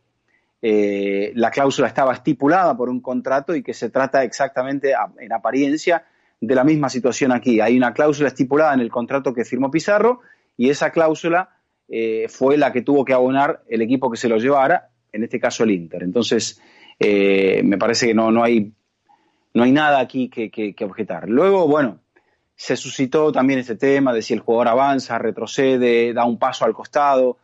eh, 0.60 1.32
la 1.34 1.50
cláusula 1.50 1.88
estaba 1.88 2.12
estipulada 2.12 2.76
por 2.76 2.90
un 2.90 3.00
contrato 3.00 3.54
y 3.54 3.62
que 3.62 3.72
se 3.72 3.88
trata 3.88 4.22
exactamente, 4.22 4.92
en 5.18 5.32
apariencia, 5.32 6.04
de 6.40 6.54
la 6.54 6.64
misma 6.64 6.90
situación 6.90 7.32
aquí. 7.32 7.60
Hay 7.60 7.74
una 7.76 7.94
cláusula 7.94 8.28
estipulada 8.28 8.74
en 8.74 8.80
el 8.80 8.90
contrato 8.90 9.32
que 9.32 9.46
firmó 9.46 9.70
Pizarro 9.70 10.20
y 10.58 10.68
esa 10.68 10.90
cláusula 10.90 11.56
eh, 11.88 12.26
fue 12.28 12.58
la 12.58 12.70
que 12.70 12.82
tuvo 12.82 13.04
que 13.04 13.14
abonar 13.14 13.62
el 13.66 13.80
equipo 13.80 14.10
que 14.10 14.18
se 14.18 14.28
lo 14.28 14.36
llevara, 14.36 14.90
en 15.10 15.24
este 15.24 15.40
caso 15.40 15.64
el 15.64 15.70
Inter. 15.70 16.02
Entonces, 16.02 16.60
eh, 16.98 17.62
me 17.64 17.78
parece 17.78 18.06
que 18.06 18.14
no, 18.14 18.30
no, 18.30 18.42
hay, 18.42 18.72
no 19.52 19.62
hay 19.62 19.72
nada 19.72 20.00
aquí 20.00 20.28
que, 20.28 20.74
objetar. 20.84 21.28
Luego, 21.28 21.66
bueno, 21.66 22.00
se 22.54 22.76
suscitó 22.76 23.32
también 23.32 23.58
este 23.58 23.76
tema 23.76 24.12
de 24.12 24.22
si 24.22 24.34
el 24.34 24.40
jugador 24.40 24.68
avanza, 24.68 25.18
retrocede, 25.18 26.12
da 26.12 26.24
un 26.24 26.38
paso 26.38 26.64
al 26.64 26.74
costado. 26.74 27.38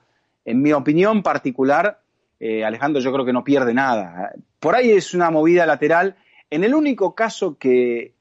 En 0.44 0.62
mi 0.62 0.72
opinión 0.72 1.22
particular, 1.22 2.00
eh, 2.38 2.64
Alejandro 2.64 3.00
yo 3.00 3.12
creo 3.12 3.24
que 3.24 3.32
no 3.32 3.44
pierde 3.44 3.74
nada. 3.74 4.32
Por 4.58 4.74
ahí 4.74 4.90
es 4.90 5.14
una 5.14 5.30
movida 5.30 5.66
lateral. 5.66 6.16
En 6.48 6.64
el 6.64 6.74
único 6.74 7.14
caso 7.14 7.58
que, 7.58 8.14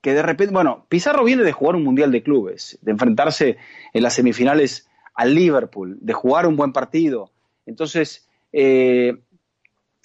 que 0.00 0.14
de 0.14 0.22
repente, 0.22 0.52
bueno, 0.52 0.86
Pizarro 0.88 1.24
viene 1.24 1.44
de 1.44 1.52
jugar 1.52 1.76
un 1.76 1.84
Mundial 1.84 2.10
de 2.10 2.22
Clubes, 2.22 2.78
de 2.82 2.90
enfrentarse 2.90 3.56
en 3.92 4.02
las 4.02 4.14
semifinales 4.14 4.88
al 5.14 5.34
Liverpool, 5.34 5.98
de 6.00 6.12
jugar 6.12 6.46
un 6.46 6.56
buen 6.56 6.72
partido. 6.72 7.30
Entonces, 7.66 8.28
eh, 8.52 9.22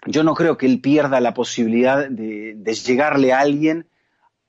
yo 0.06 0.24
no 0.24 0.36
creo 0.36 0.58
que 0.58 0.66
él 0.66 0.80
pierda 0.80 1.20
la 1.20 1.34
posibilidad 1.34 2.10
de, 2.10 2.56
llegarle 2.86 3.34
a 3.34 3.40
alguien 3.40 3.88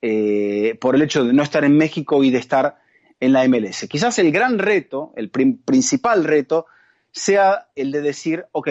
eh, 0.02 0.76
por 0.80 0.94
el 0.94 1.02
hecho 1.02 1.24
de 1.24 1.32
no 1.32 1.42
estar 1.42 1.64
en 1.64 1.76
México 1.76 2.22
y 2.22 2.30
de 2.30 2.38
estar 2.38 2.78
en 3.20 3.32
la 3.32 3.46
MLS. 3.48 3.86
Quizás 3.88 4.18
el 4.18 4.30
gran 4.30 4.58
reto, 4.58 5.12
el 5.16 5.30
principal 5.30 6.24
reto, 6.24 6.66
sea 7.10 7.68
el 7.74 7.90
de 7.90 8.02
decir, 8.02 8.46
ok, 8.52 8.68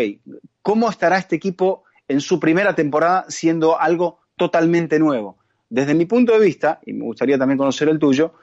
¿cómo 0.62 0.90
estará 0.90 1.18
este 1.18 1.36
equipo 1.36 1.84
en 2.08 2.22
su 2.22 2.40
primera 2.40 2.76
temporada 2.76 3.26
siendo 3.28 3.80
algo 3.80 4.20
totalmente 4.38 5.00
nuevo? 5.00 5.38
Desde 5.70 5.96
mi 5.96 6.06
punto 6.06 6.34
de 6.34 6.46
vista, 6.46 6.80
y 6.86 6.94
me 6.94 7.04
gustaría 7.04 7.38
también 7.38 7.58
conocer 7.58 7.90
el 7.90 8.00
tuyo, 8.00 8.34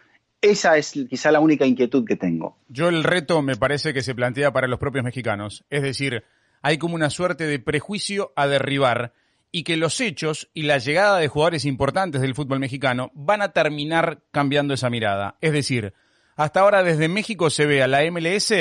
esa 0.43 0.77
es 0.77 0.93
quizá 1.09 1.33
la 1.33 1.41
única 1.41 1.65
inquietud 1.65 2.05
que 2.05 2.17
tengo. 2.17 2.59
Yo 2.69 2.91
el 2.91 3.03
reto 3.03 3.41
me 3.41 3.57
parece 3.57 3.95
que 3.95 4.03
se 4.03 4.15
plantea 4.15 4.53
para 4.53 4.69
los 4.69 4.79
propios 4.79 5.03
mexicanos. 5.03 5.65
Es 5.71 5.83
decir, 5.83 6.25
hay 6.65 6.79
como 6.79 6.95
una 6.95 7.11
suerte 7.11 7.47
de 7.47 7.59
prejuicio 7.59 8.33
a 8.37 8.47
derribar 8.47 9.13
y 9.53 9.65
que 9.65 9.77
los 9.77 10.01
hechos 10.01 10.49
y 10.55 10.63
la 10.63 10.79
llegada 10.79 11.19
de 11.19 11.29
jugadores 11.29 11.67
importantes 11.67 12.23
del 12.23 12.35
fútbol 12.35 12.59
mexicano 12.59 13.11
van 13.13 13.43
a 13.43 13.53
terminar 13.53 14.23
cambiando 14.31 14.73
esa 14.73 14.89
mirada. 14.89 15.37
Es 15.43 15.53
decir, 15.53 15.93
hasta 16.37 16.61
ahora 16.61 16.83
desde 16.83 17.09
México 17.09 17.51
se 17.51 17.67
ve 17.67 17.83
a 17.83 17.87
la 17.87 18.01
MLS 18.11 18.55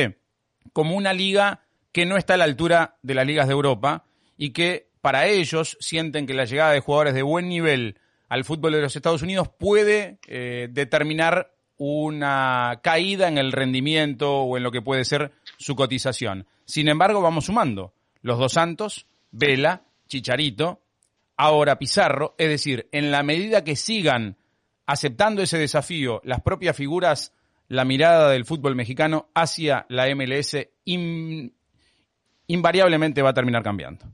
como 0.74 0.98
una 0.98 1.14
liga 1.14 1.62
que 1.94 2.06
no 2.06 2.18
está 2.18 2.34
a 2.34 2.38
la 2.38 2.44
altura 2.44 2.98
de 3.04 3.14
las 3.14 3.26
ligas 3.26 3.48
de 3.48 3.54
Europa 3.54 4.04
y 4.38 4.50
que 4.50 4.90
para 5.00 5.28
ellos 5.28 5.78
sienten 5.80 6.28
que 6.28 6.34
la 6.34 6.44
llegada 6.44 6.74
de 6.74 6.82
jugadores 6.82 7.14
de 7.14 7.24
buen 7.24 7.48
nivel 7.48 8.02
al 8.28 8.44
fútbol 8.44 8.74
de 8.74 8.82
los 8.82 8.98
Estados 8.98 9.22
Unidos 9.22 9.48
puede 9.48 10.20
eh, 10.28 10.68
determinar 10.70 11.54
una 11.78 12.82
caída 12.84 13.30
en 13.30 13.38
el 13.38 13.54
rendimiento 13.54 14.42
o 14.42 14.58
en 14.58 14.64
lo 14.64 14.74
que 14.74 14.82
puede 14.82 15.06
ser 15.06 15.32
su 15.56 15.78
cotización. 15.78 16.48
Sin 16.66 16.88
embargo, 16.88 17.22
vamos 17.22 17.46
sumando 17.46 17.94
los 18.22 18.40
dos 18.40 18.54
Santos, 18.54 19.06
Vela, 19.32 19.84
Chicharito, 20.08 20.82
ahora 21.38 21.78
Pizarro, 21.78 22.36
es 22.38 22.50
decir, 22.50 22.88
en 22.92 23.12
la 23.12 23.24
medida 23.24 23.64
que 23.64 23.76
sigan 23.76 24.38
aceptando 24.86 25.42
ese 25.42 25.58
desafío 25.58 26.22
las 26.24 26.42
propias 26.42 26.76
figuras 26.76 27.34
la 27.68 27.86
mirada 27.86 28.30
del 28.30 28.46
fútbol 28.46 28.76
mexicano 28.76 29.30
hacia 29.34 29.86
la 29.90 30.14
MLS 30.16 30.58
invariablemente 32.48 33.22
va 33.22 33.30
a 33.32 33.34
terminar 33.34 33.64
cambiando. 33.64 34.06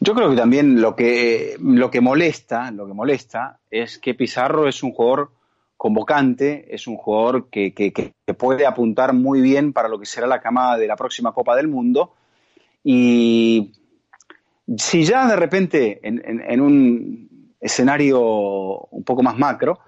Yo 0.00 0.14
creo 0.14 0.30
que 0.30 0.36
también 0.36 0.80
lo 0.80 0.96
que, 0.96 1.56
lo 1.60 1.90
que 1.90 2.00
molesta, 2.00 2.70
lo 2.70 2.86
que 2.86 2.94
molesta 2.94 3.60
es 3.70 3.98
que 3.98 4.14
Pizarro 4.14 4.66
es 4.66 4.82
un 4.82 4.92
jugador 4.92 5.32
convocante, 5.80 6.66
es 6.74 6.86
un 6.86 6.98
jugador 6.98 7.48
que, 7.48 7.72
que, 7.72 8.12
puede 8.34 8.66
apuntar 8.66 9.14
muy 9.14 9.40
bien 9.40 9.72
para 9.72 9.88
lo 9.88 9.98
que 9.98 10.04
será 10.04 10.26
la 10.26 10.42
camada 10.42 10.76
de 10.76 10.86
la 10.86 10.94
próxima 10.94 11.32
Copa 11.32 11.56
del 11.56 11.68
Mundo. 11.68 12.12
Y 12.84 13.72
si 14.76 15.04
ya 15.04 15.26
de 15.26 15.36
repente 15.36 15.98
en, 16.02 16.60
un 16.60 17.54
escenario 17.58 18.20
un 18.90 19.04
poco 19.04 19.22
más 19.22 19.38
macro, 19.38 19.78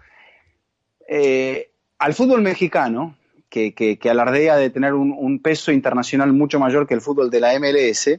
eh, 1.06 1.72
al 1.98 2.14
fútbol 2.14 2.40
mexicano, 2.40 3.18
que, 3.50 3.98
alardea 4.10 4.56
de 4.56 4.70
tener 4.70 4.94
un, 4.94 5.40
peso 5.40 5.72
internacional 5.72 6.32
mucho 6.32 6.58
mayor 6.58 6.86
que 6.86 6.94
el 6.94 7.02
fútbol 7.02 7.28
de 7.28 7.40
la 7.40 7.58
MLS, 7.60 8.18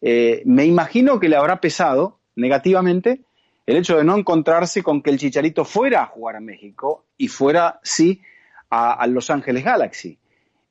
eh, 0.00 0.42
me 0.44 0.66
imagino 0.66 1.20
que 1.20 1.28
le 1.28 1.36
habrá 1.36 1.60
pesado 1.60 2.18
negativamente 2.34 3.20
el 3.68 3.76
hecho 3.76 3.98
de 3.98 4.04
no 4.04 4.16
encontrarse 4.16 4.82
con 4.82 5.02
que 5.02 5.10
el 5.10 5.18
Chicharito 5.18 5.62
fuera 5.62 6.02
a 6.02 6.06
jugar 6.06 6.36
a 6.36 6.40
México 6.40 7.04
y 7.18 7.28
fuera, 7.28 7.80
sí, 7.82 8.22
a, 8.70 9.06
Los 9.08 9.28
Ángeles 9.28 9.62
Galaxy. 9.62 10.18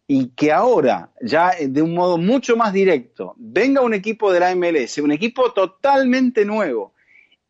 Y 0.08 0.30
que 0.30 0.52
ahora, 0.52 1.12
ya 1.22 1.52
de 1.62 1.84
un 1.84 1.94
modo 1.94 2.18
mucho 2.18 2.58
más 2.58 2.74
directo, 2.74 3.36
venga 3.38 3.82
un 3.82 3.94
equipo 3.94 4.34
de 4.34 4.40
la 4.40 4.56
MLS, 4.56 4.98
un 4.98 5.12
equipo 5.12 5.54
totalmente 5.54 6.44
nuevo, 6.44 6.96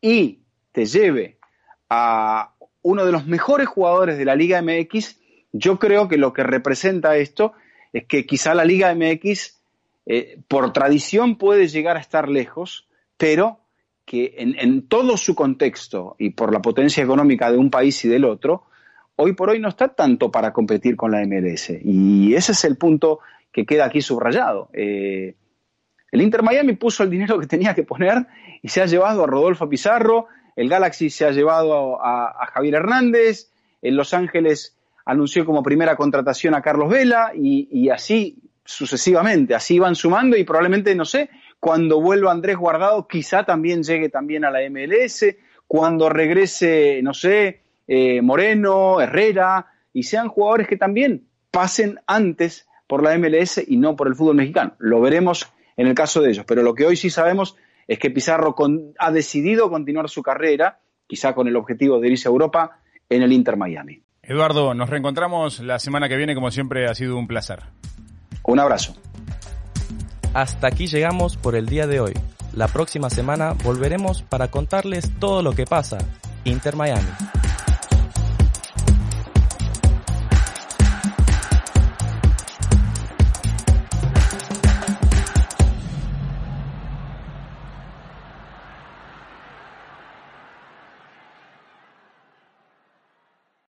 y 0.02 0.40
te 0.70 0.84
lleve 0.84 1.38
a 1.88 2.52
uno 2.82 3.06
de 3.06 3.12
los 3.12 3.26
mejores 3.26 3.68
jugadores 3.68 4.18
de 4.18 4.26
la 4.26 4.36
Liga 4.36 4.60
MX, 4.60 5.18
yo 5.52 5.78
creo 5.78 6.08
que 6.08 6.18
lo 6.18 6.34
que 6.34 6.42
representa 6.42 7.16
esto 7.16 7.54
es 7.94 8.04
que 8.04 8.26
quizá 8.26 8.54
la 8.54 8.66
Liga 8.66 8.94
MX, 8.94 9.62
eh, 10.04 10.42
por 10.46 10.74
tradición, 10.74 11.38
puede 11.38 11.68
llegar 11.68 11.96
a 11.96 12.00
estar 12.00 12.28
lejos, 12.28 12.86
pero 13.16 13.60
que 14.08 14.36
en, 14.38 14.88
todo 14.88 15.18
su 15.18 15.34
contexto 15.34 16.16
y 16.18 16.30
por 16.30 16.50
la 16.50 16.62
potencia 16.62 17.04
económica 17.04 17.52
de 17.52 17.58
un 17.58 17.68
país 17.68 18.02
y 18.06 18.08
del 18.08 18.24
otro, 18.24 18.64
hoy 19.16 19.34
por 19.34 19.50
hoy 19.50 19.60
no 19.60 19.68
está 19.68 19.88
tanto 19.88 20.30
para 20.30 20.50
competir 20.54 20.96
con 20.96 21.10
la 21.10 21.20
MLS. 21.26 21.74
Y 21.84 22.34
ese 22.34 22.52
es 22.52 22.64
el 22.64 22.78
punto 22.78 23.20
que 23.52 23.66
queda 23.66 23.84
aquí 23.84 24.00
subrayado. 24.00 24.70
Eh, 24.72 25.34
el 26.10 26.22
Inter 26.22 26.42
Miami 26.42 26.72
puso 26.72 27.02
el 27.02 27.10
dinero 27.10 27.38
que 27.38 27.46
tenía 27.46 27.74
que 27.74 27.82
poner 27.82 28.26
y 28.62 28.68
se 28.70 28.80
ha 28.80 28.86
llevado 28.86 29.24
a 29.24 29.26
Rodolfo 29.26 29.68
Pizarro, 29.68 30.28
el 30.56 30.70
Galaxy 30.70 31.10
se 31.10 31.26
ha 31.26 31.30
llevado 31.30 32.02
a, 32.02 32.46
Javier 32.54 32.76
Hernández, 32.76 33.50
en 33.82 33.94
Los 33.94 34.14
Ángeles 34.14 34.74
anunció 35.04 35.44
como 35.44 35.62
primera 35.62 35.96
contratación 35.96 36.54
a 36.54 36.62
Carlos 36.62 36.88
Vela 36.88 37.32
y, 37.34 37.68
y 37.70 37.90
así 37.90 38.38
sucesivamente, 38.64 39.54
así 39.54 39.78
van 39.78 39.94
sumando 39.94 40.34
y 40.34 40.44
probablemente, 40.44 40.94
no 40.94 41.04
sé, 41.04 41.28
cuando 41.60 42.00
vuelva 42.00 42.32
Andrés 42.32 42.56
Guardado, 42.56 43.06
quizá 43.08 43.44
también 43.44 43.82
llegue 43.82 44.08
también 44.08 44.44
a 44.44 44.50
la 44.50 44.60
MLS. 44.70 45.24
Cuando 45.66 46.08
regrese, 46.08 47.00
no 47.02 47.12
sé, 47.12 47.62
eh, 47.86 48.22
Moreno, 48.22 49.00
Herrera, 49.00 49.66
y 49.92 50.04
sean 50.04 50.28
jugadores 50.28 50.68
que 50.68 50.76
también 50.76 51.26
pasen 51.50 51.98
antes 52.06 52.68
por 52.86 53.02
la 53.02 53.16
MLS 53.18 53.62
y 53.66 53.76
no 53.76 53.96
por 53.96 54.08
el 54.08 54.14
fútbol 54.14 54.36
mexicano. 54.36 54.74
Lo 54.78 55.00
veremos 55.00 55.52
en 55.76 55.86
el 55.86 55.94
caso 55.94 56.22
de 56.22 56.30
ellos. 56.30 56.44
Pero 56.46 56.62
lo 56.62 56.74
que 56.74 56.86
hoy 56.86 56.96
sí 56.96 57.10
sabemos 57.10 57.56
es 57.86 57.98
que 57.98 58.10
Pizarro 58.10 58.54
ha 58.98 59.10
decidido 59.10 59.70
continuar 59.70 60.08
su 60.08 60.22
carrera, 60.22 60.80
quizá 61.06 61.34
con 61.34 61.48
el 61.48 61.56
objetivo 61.56 61.98
de 62.00 62.08
irse 62.08 62.28
a 62.28 62.30
Europa, 62.30 62.80
en 63.08 63.22
el 63.22 63.32
Inter 63.32 63.56
Miami. 63.56 64.02
Eduardo, 64.22 64.74
nos 64.74 64.90
reencontramos 64.90 65.60
la 65.60 65.78
semana 65.78 66.08
que 66.08 66.16
viene, 66.16 66.34
como 66.34 66.50
siempre 66.50 66.86
ha 66.86 66.94
sido 66.94 67.16
un 67.16 67.26
placer. 67.26 67.60
Un 68.44 68.60
abrazo. 68.60 68.94
Hasta 70.38 70.68
aquí 70.68 70.86
llegamos 70.86 71.36
por 71.36 71.56
el 71.56 71.66
día 71.66 71.88
de 71.88 71.98
hoy. 71.98 72.14
La 72.52 72.68
próxima 72.68 73.10
semana 73.10 73.54
volveremos 73.64 74.22
para 74.22 74.52
contarles 74.52 75.10
todo 75.18 75.42
lo 75.42 75.50
que 75.50 75.66
pasa. 75.66 75.98
Inter 76.44 76.76
Miami. 76.76 77.08